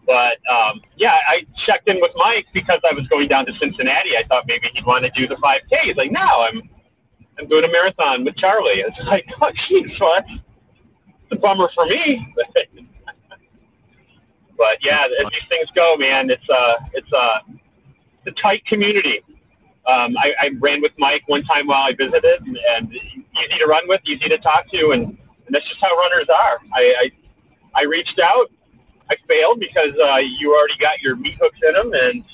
But 0.07 0.39
um, 0.49 0.81
yeah, 0.97 1.17
I 1.29 1.45
checked 1.67 1.89
in 1.89 2.01
with 2.01 2.13
Mike 2.15 2.47
because 2.55 2.81
I 2.89 2.95
was 2.95 3.07
going 3.09 3.29
down 3.29 3.45
to 3.47 3.53
Cincinnati. 3.61 4.17
I 4.17 4.27
thought 4.29 4.45
maybe 4.47 4.69
he'd 4.73 4.87
want 4.87 5.05
to 5.05 5.11
do 5.11 5.27
the 5.27 5.35
5K. 5.35 5.77
He's 5.85 5.97
like, 5.97 6.13
no, 6.13 6.21
I'm 6.21 6.63
I'm 7.39 7.49
doing 7.49 7.65
a 7.65 7.69
marathon 7.69 8.25
with 8.25 8.37
Charlie. 8.37 8.81
It's 8.87 8.97
like, 9.07 9.27
oh, 9.41 9.51
geez, 9.69 9.91
well, 10.01 10.15
it's 10.19 11.33
a 11.33 11.37
bummer 11.37 11.69
for 11.75 11.87
me. 11.87 12.35
but 14.57 14.79
yeah, 14.83 15.05
as 15.21 15.27
these 15.31 15.49
things 15.49 15.69
go, 15.75 15.97
man, 15.99 16.31
it's 16.31 16.49
uh, 16.49 16.75
it's 16.93 17.13
uh, 17.13 17.39
it's 18.25 18.39
a 18.39 18.43
tight 18.43 18.65
community. 18.67 19.23
Um, 19.87 20.17
I, 20.19 20.33
I 20.41 20.51
ran 20.59 20.83
with 20.83 20.93
Mike 20.99 21.23
one 21.27 21.45
time 21.45 21.69
while 21.69 21.83
I 21.83 21.93
visited, 21.93 22.43
and, 22.43 22.59
and 22.77 22.93
easy 22.93 23.59
to 23.61 23.67
run 23.67 23.87
with, 23.87 24.01
easy 24.07 24.29
to 24.29 24.39
talk 24.39 24.69
to, 24.73 24.91
and, 24.91 25.03
and 25.05 25.51
that's 25.51 25.69
just 25.69 25.81
how 25.81 25.95
runners 25.97 26.27
are. 26.29 26.59
I, 26.75 26.83
I, 27.07 27.11
I 27.81 27.83
reached 27.85 28.19
out, 28.19 28.51
I 29.11 29.15
failed 29.29 29.61
because 29.61 29.95
uh, 30.03 30.17
you 30.17 30.57
already 30.59 30.75
got 30.81 31.01
your 31.01 31.15
meat 31.15 31.37
hooks 31.41 31.59
in 31.63 31.75
them, 31.75 31.93
and 31.95 32.25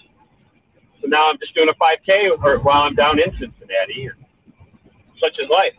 so 1.02 1.08
now 1.08 1.28
I'm 1.28 1.36
just 1.38 1.54
doing 1.54 1.68
a 1.68 1.74
5K 1.74 2.62
while 2.64 2.84
I'm 2.84 2.94
down 2.94 3.18
in 3.18 3.30
Cincinnati. 3.32 4.08
Such 5.22 5.38
is 5.38 5.48
life. 5.48 5.72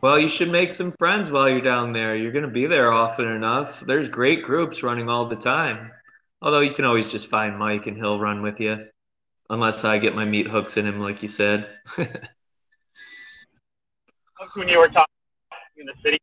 Well, 0.00 0.18
you 0.18 0.28
should 0.28 0.50
make 0.50 0.72
some 0.72 0.92
friends 0.98 1.30
while 1.30 1.48
you're 1.48 1.60
down 1.60 1.92
there. 1.92 2.16
You're 2.16 2.32
going 2.32 2.44
to 2.44 2.50
be 2.50 2.66
there 2.66 2.92
often 2.92 3.28
enough. 3.28 3.80
There's 3.80 4.08
great 4.08 4.42
groups 4.42 4.82
running 4.82 5.08
all 5.08 5.26
the 5.26 5.36
time. 5.36 5.90
Although 6.40 6.60
you 6.60 6.72
can 6.72 6.84
always 6.84 7.10
just 7.10 7.28
find 7.28 7.58
Mike 7.58 7.86
and 7.86 7.96
he'll 7.96 8.20
run 8.20 8.42
with 8.42 8.60
you 8.60 8.86
unless 9.50 9.84
I 9.84 9.98
get 9.98 10.14
my 10.14 10.24
meat 10.24 10.46
hooks 10.46 10.76
in 10.76 10.86
him, 10.86 11.00
like 11.00 11.22
you 11.22 11.28
said. 11.28 11.68
when 11.96 12.08
you 14.68 14.78
were 14.78 14.88
talking 14.88 15.06
in 15.76 15.86
the 15.86 15.94
city, 16.02 16.18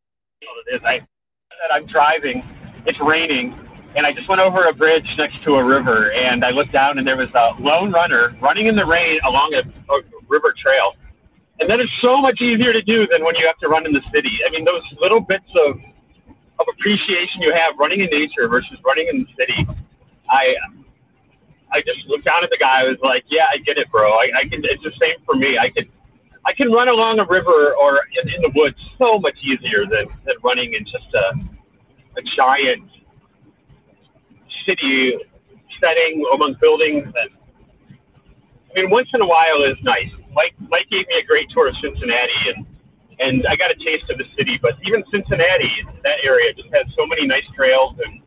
I 0.84 0.98
said 0.98 1.70
I'm 1.72 1.86
driving, 1.86 2.42
it's 2.86 2.98
raining, 3.00 3.58
and 3.96 4.06
I 4.06 4.12
just 4.12 4.28
went 4.28 4.40
over 4.40 4.64
a 4.64 4.72
bridge 4.72 5.06
next 5.18 5.42
to 5.44 5.54
a 5.54 5.64
river, 5.64 6.10
and 6.12 6.44
I 6.44 6.50
looked 6.50 6.72
down, 6.72 6.98
and 6.98 7.06
there 7.06 7.16
was 7.16 7.28
a 7.34 7.60
lone 7.60 7.92
runner 7.92 8.36
running 8.40 8.66
in 8.66 8.76
the 8.76 8.84
rain 8.84 9.20
along 9.24 9.54
a, 9.54 9.60
a 9.92 10.00
river 10.28 10.54
trail. 10.62 10.94
And 11.64 11.72
that 11.72 11.80
is 11.80 11.88
so 12.04 12.20
much 12.20 12.42
easier 12.42 12.74
to 12.74 12.82
do 12.82 13.08
than 13.08 13.24
when 13.24 13.36
you 13.36 13.46
have 13.46 13.56
to 13.64 13.68
run 13.68 13.86
in 13.86 13.92
the 13.96 14.04
city. 14.12 14.36
I 14.46 14.50
mean, 14.52 14.66
those 14.68 14.84
little 15.00 15.20
bits 15.20 15.48
of 15.64 15.80
of 16.60 16.66
appreciation 16.76 17.40
you 17.40 17.56
have 17.56 17.72
running 17.80 18.00
in 18.00 18.10
nature 18.12 18.46
versus 18.52 18.76
running 18.84 19.08
in 19.08 19.24
the 19.24 19.30
city. 19.32 19.64
I 20.28 20.52
I 21.72 21.80
just 21.80 22.04
looked 22.06 22.26
down 22.26 22.44
at 22.44 22.50
the 22.50 22.60
guy. 22.60 22.84
I 22.84 22.84
was 22.84 23.00
like, 23.02 23.24
"Yeah, 23.32 23.48
I 23.48 23.56
get 23.64 23.78
it, 23.78 23.90
bro. 23.90 24.12
I, 24.12 24.28
I 24.36 24.42
can. 24.44 24.60
It's 24.60 24.84
the 24.84 24.92
same 25.00 25.16
for 25.24 25.36
me. 25.36 25.56
I 25.56 25.70
could 25.70 25.88
I 26.44 26.52
can 26.52 26.70
run 26.70 26.88
along 26.88 27.18
a 27.18 27.24
river 27.24 27.74
or 27.80 28.00
in, 28.20 28.28
in 28.28 28.42
the 28.42 28.52
woods 28.54 28.76
so 28.98 29.18
much 29.18 29.36
easier 29.40 29.86
than, 29.88 30.12
than 30.26 30.34
running 30.44 30.74
in 30.74 30.84
just 30.84 31.08
a, 31.14 31.32
a 32.20 32.22
giant 32.36 32.84
city 34.68 35.16
setting 35.80 36.24
among 36.34 36.56
buildings. 36.60 37.04
And 37.06 37.30
I 38.68 38.80
mean, 38.82 38.90
once 38.90 39.08
in 39.14 39.22
a 39.22 39.26
while 39.26 39.64
is 39.64 39.78
nice. 39.82 40.12
Mike 40.34 40.54
Mike 40.68 40.88
gave 40.90 41.06
me 41.08 41.16
a 41.22 41.26
great 41.26 41.48
tour 41.50 41.68
of 41.68 41.74
Cincinnati, 41.82 42.32
and 42.54 42.66
and 43.18 43.46
I 43.46 43.56
got 43.56 43.70
a 43.70 43.76
taste 43.76 44.10
of 44.10 44.18
the 44.18 44.24
city. 44.36 44.58
But 44.60 44.74
even 44.86 45.04
Cincinnati, 45.10 45.70
that 46.02 46.18
area, 46.22 46.52
just 46.52 46.68
has 46.74 46.86
so 46.96 47.06
many 47.06 47.26
nice 47.26 47.46
trails 47.54 47.96
and 48.04 48.20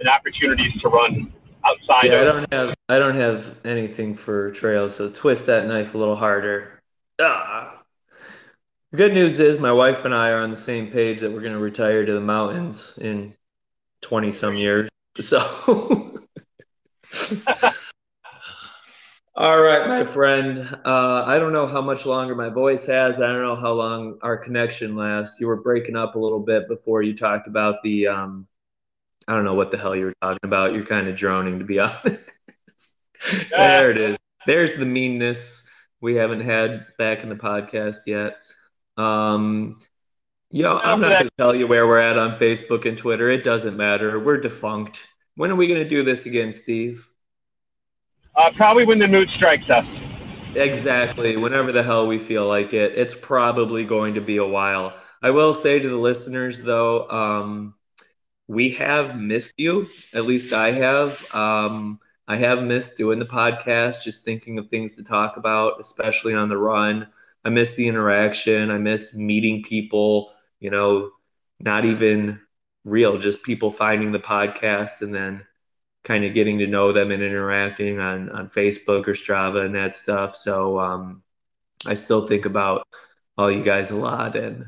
and 0.00 0.08
opportunities 0.08 0.72
to 0.82 0.88
run 0.88 1.32
outside. 1.64 2.06
Yeah, 2.06 2.20
I 2.20 2.24
don't 2.24 2.52
have 2.52 2.74
I 2.88 2.98
don't 2.98 3.14
have 3.14 3.58
anything 3.64 4.14
for 4.14 4.50
trails, 4.52 4.96
so 4.96 5.10
twist 5.10 5.46
that 5.46 5.66
knife 5.66 5.94
a 5.94 5.98
little 5.98 6.16
harder. 6.16 6.80
Ah. 7.20 7.82
The 8.90 8.98
good 8.98 9.12
news 9.12 9.40
is 9.40 9.58
my 9.58 9.72
wife 9.72 10.04
and 10.04 10.14
I 10.14 10.30
are 10.30 10.40
on 10.40 10.50
the 10.50 10.56
same 10.56 10.90
page 10.90 11.20
that 11.20 11.32
we're 11.32 11.40
going 11.40 11.52
to 11.52 11.58
retire 11.58 12.06
to 12.06 12.12
the 12.12 12.20
mountains 12.20 12.96
in 12.96 13.34
20 14.02 14.30
some 14.30 14.56
years. 14.56 14.88
So 15.20 16.20
All 19.36 19.60
right, 19.60 19.88
my 19.88 20.04
friend. 20.04 20.60
Uh, 20.84 21.24
I 21.26 21.40
don't 21.40 21.52
know 21.52 21.66
how 21.66 21.80
much 21.80 22.06
longer 22.06 22.36
my 22.36 22.50
voice 22.50 22.86
has. 22.86 23.20
I 23.20 23.32
don't 23.32 23.42
know 23.42 23.56
how 23.56 23.72
long 23.72 24.16
our 24.22 24.36
connection 24.36 24.94
lasts. 24.94 25.40
You 25.40 25.48
were 25.48 25.60
breaking 25.60 25.96
up 25.96 26.14
a 26.14 26.18
little 26.20 26.38
bit 26.38 26.68
before 26.68 27.02
you 27.02 27.16
talked 27.16 27.48
about 27.48 27.82
the 27.82 28.06
um, 28.06 28.46
I 29.26 29.34
don't 29.34 29.44
know 29.44 29.54
what 29.54 29.72
the 29.72 29.76
hell 29.76 29.96
you 29.96 30.04
were 30.04 30.14
talking 30.22 30.38
about. 30.44 30.72
You're 30.72 30.86
kind 30.86 31.08
of 31.08 31.16
droning, 31.16 31.58
to 31.58 31.64
be 31.64 31.78
honest. 31.80 32.30
there 33.50 33.90
it 33.90 33.98
is. 33.98 34.16
There's 34.46 34.76
the 34.76 34.86
meanness 34.86 35.68
we 36.00 36.14
haven't 36.14 36.42
had 36.42 36.86
back 36.96 37.24
in 37.24 37.28
the 37.28 37.34
podcast 37.34 38.06
yet. 38.06 38.36
Um, 38.96 39.74
yo, 40.50 40.78
I'm 40.78 41.00
not 41.00 41.08
going 41.08 41.24
to 41.24 41.36
tell 41.36 41.56
you 41.56 41.66
where 41.66 41.88
we're 41.88 41.98
at 41.98 42.16
on 42.16 42.38
Facebook 42.38 42.86
and 42.86 42.96
Twitter. 42.96 43.28
It 43.30 43.42
doesn't 43.42 43.76
matter. 43.76 44.20
We're 44.20 44.38
defunct. 44.38 45.04
When 45.34 45.50
are 45.50 45.56
we 45.56 45.66
going 45.66 45.82
to 45.82 45.88
do 45.88 46.04
this 46.04 46.26
again, 46.26 46.52
Steve? 46.52 47.10
Uh, 48.36 48.50
probably 48.56 48.84
when 48.84 48.98
the 48.98 49.08
mood 49.08 49.28
strikes 49.36 49.68
us. 49.70 49.84
Exactly. 50.56 51.36
Whenever 51.36 51.72
the 51.72 51.82
hell 51.82 52.06
we 52.06 52.18
feel 52.18 52.46
like 52.46 52.72
it. 52.72 52.92
It's 52.96 53.14
probably 53.14 53.84
going 53.84 54.14
to 54.14 54.20
be 54.20 54.36
a 54.36 54.46
while. 54.46 54.94
I 55.22 55.30
will 55.30 55.54
say 55.54 55.78
to 55.78 55.88
the 55.88 55.96
listeners, 55.96 56.62
though, 56.62 57.08
um, 57.08 57.74
we 58.46 58.70
have 58.70 59.18
missed 59.18 59.54
you. 59.58 59.88
At 60.12 60.26
least 60.26 60.52
I 60.52 60.70
have. 60.72 61.34
Um, 61.34 61.98
I 62.28 62.36
have 62.36 62.62
missed 62.62 62.96
doing 62.96 63.18
the 63.18 63.26
podcast, 63.26 64.04
just 64.04 64.24
thinking 64.24 64.58
of 64.58 64.68
things 64.68 64.96
to 64.96 65.04
talk 65.04 65.36
about, 65.36 65.80
especially 65.80 66.34
on 66.34 66.48
the 66.48 66.56
run. 66.56 67.08
I 67.44 67.50
miss 67.50 67.74
the 67.74 67.88
interaction. 67.88 68.70
I 68.70 68.78
miss 68.78 69.16
meeting 69.16 69.62
people, 69.62 70.32
you 70.60 70.70
know, 70.70 71.10
not 71.60 71.84
even 71.84 72.40
real, 72.84 73.18
just 73.18 73.42
people 73.42 73.70
finding 73.70 74.12
the 74.12 74.18
podcast 74.20 75.02
and 75.02 75.14
then 75.14 75.44
kind 76.04 76.24
of 76.24 76.34
getting 76.34 76.58
to 76.58 76.66
know 76.66 76.92
them 76.92 77.10
and 77.10 77.22
interacting 77.22 77.98
on, 77.98 78.30
on 78.30 78.46
Facebook 78.48 79.08
or 79.08 79.12
Strava 79.14 79.64
and 79.64 79.74
that 79.74 79.94
stuff. 79.94 80.36
So 80.36 80.78
um, 80.78 81.22
I 81.86 81.94
still 81.94 82.26
think 82.26 82.44
about 82.44 82.86
all 83.36 83.50
you 83.50 83.64
guys 83.64 83.90
a 83.90 83.96
lot. 83.96 84.36
And 84.36 84.66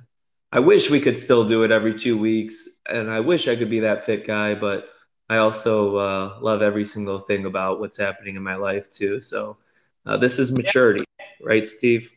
I 0.51 0.61
wish 0.61 0.91
we 0.91 1.01
could 1.01 1.19
still 1.19 1.45
do 1.45 1.63
it 1.63 1.71
every 1.71 1.95
two 1.95 2.17
weeks. 2.17 2.81
And 2.89 3.11
I 3.11 3.21
wish 3.21 3.49
I 3.49 3.57
could 3.57 3.71
be 3.71 3.81
that 3.81 4.05
fit 4.05 4.27
guy, 4.27 4.55
but 4.55 4.89
I 5.29 5.39
also 5.39 5.97
uh, 5.97 6.39
love 6.41 6.63
every 6.63 6.85
single 6.85 7.19
thing 7.19 7.45
about 7.45 7.81
what's 7.81 7.99
happening 7.99 8.37
in 8.37 8.43
my 8.43 8.55
life 8.55 8.89
too. 8.89 9.21
So 9.21 9.59
uh, 10.07 10.17
this 10.17 10.39
is 10.39 10.53
maturity, 10.53 11.05
right, 11.43 11.67
Steve? 11.67 12.13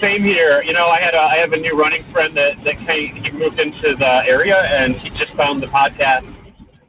Same 0.00 0.22
here. 0.22 0.62
You 0.62 0.74
know, 0.74 0.86
I 0.86 1.00
had 1.00 1.14
a, 1.14 1.18
I 1.18 1.36
have 1.38 1.52
a 1.52 1.56
new 1.56 1.76
running 1.76 2.04
friend 2.12 2.36
that 2.36 2.52
that 2.64 2.76
came, 2.86 3.16
he 3.16 3.30
moved 3.32 3.58
into 3.58 3.96
the 3.98 4.22
area 4.26 4.56
and 4.56 4.94
he 4.96 5.10
just 5.18 5.34
found 5.36 5.60
the 5.60 5.66
podcast, 5.68 6.37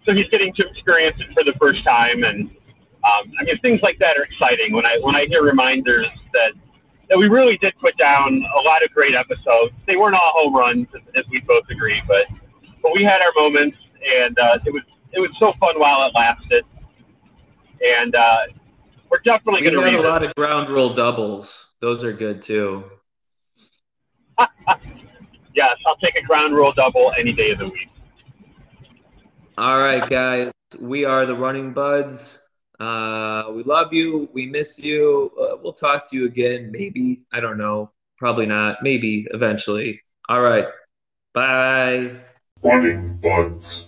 so 0.10 0.16
he's 0.16 0.28
getting 0.30 0.54
to 0.56 0.68
experience 0.68 1.18
it 1.20 1.28
for 1.34 1.44
the 1.44 1.54
first 1.60 1.84
time. 1.84 2.24
And 2.24 2.50
um, 2.50 3.32
I 3.40 3.44
mean, 3.44 3.60
things 3.60 3.80
like 3.84 4.00
that 4.00 4.18
are 4.18 4.24
exciting. 4.24 4.74
When 4.74 4.86
I 4.86 4.98
when 5.02 5.16
I 5.16 5.26
hear 5.28 5.44
reminders 5.44 6.08
that 6.34 6.52
that 7.10 7.18
we 7.18 7.28
really 7.28 7.58
did 7.58 7.74
put 7.80 7.96
down 7.98 8.44
a 8.58 8.62
lot 8.62 8.84
of 8.84 8.92
great 8.92 9.16
episodes. 9.16 9.74
They 9.88 9.96
weren't 9.96 10.16
all 10.16 10.32
home 10.36 10.56
runs, 10.56 10.88
as, 10.96 11.02
as 11.16 11.24
we 11.32 11.40
both 11.42 11.64
agree, 11.70 12.02
but 12.08 12.26
but 12.82 12.92
we 12.96 13.04
had 13.04 13.22
our 13.22 13.32
moments, 13.36 13.78
and 14.24 14.38
uh, 14.40 14.58
it 14.66 14.74
was 14.74 14.84
it 15.14 15.20
was 15.20 15.30
so 15.40 15.54
fun 15.60 15.80
while 15.80 16.08
it 16.08 16.14
lasted. 16.16 16.64
And 17.82 18.16
uh, 18.16 18.38
we're 19.10 19.20
definitely 19.20 19.62
We 19.62 19.72
going 19.72 19.86
to 19.86 19.92
had 19.92 20.06
a 20.06 20.10
lot 20.10 20.24
of 20.24 20.34
ground 20.36 20.70
rule 20.70 20.94
doubles. 20.94 21.74
Those 21.82 22.04
are 22.04 22.14
good 22.14 22.42
too. 22.42 22.84
Yes, 25.56 25.76
I'll 25.86 25.98
take 25.98 26.16
a 26.16 26.26
ground 26.26 26.56
rule 26.56 26.72
double 26.72 27.12
any 27.20 27.34
day 27.34 27.50
of 27.50 27.58
the 27.58 27.66
week. 27.66 27.90
All 29.60 29.78
right, 29.78 30.10
guys. 30.10 30.54
We 30.82 31.04
are 31.04 31.26
the 31.26 31.36
Running 31.36 31.74
Buds. 31.74 32.42
Uh, 32.80 33.52
we 33.52 33.64
love 33.64 33.92
you. 33.92 34.30
We 34.32 34.46
miss 34.46 34.80
you. 34.80 35.34
Uh, 35.38 35.58
we'll 35.62 35.74
talk 35.74 36.10
to 36.10 36.16
you 36.16 36.28
again. 36.28 36.72
Maybe. 36.72 37.24
I 37.34 37.42
don't 37.42 37.58
know. 37.58 37.92
Probably 38.18 38.46
not. 38.46 38.78
Maybe 38.82 39.28
eventually. 39.32 40.02
All 40.30 40.40
right. 40.40 40.66
Bye. 41.34 42.22
Running 42.64 43.18
buds. 43.18 43.86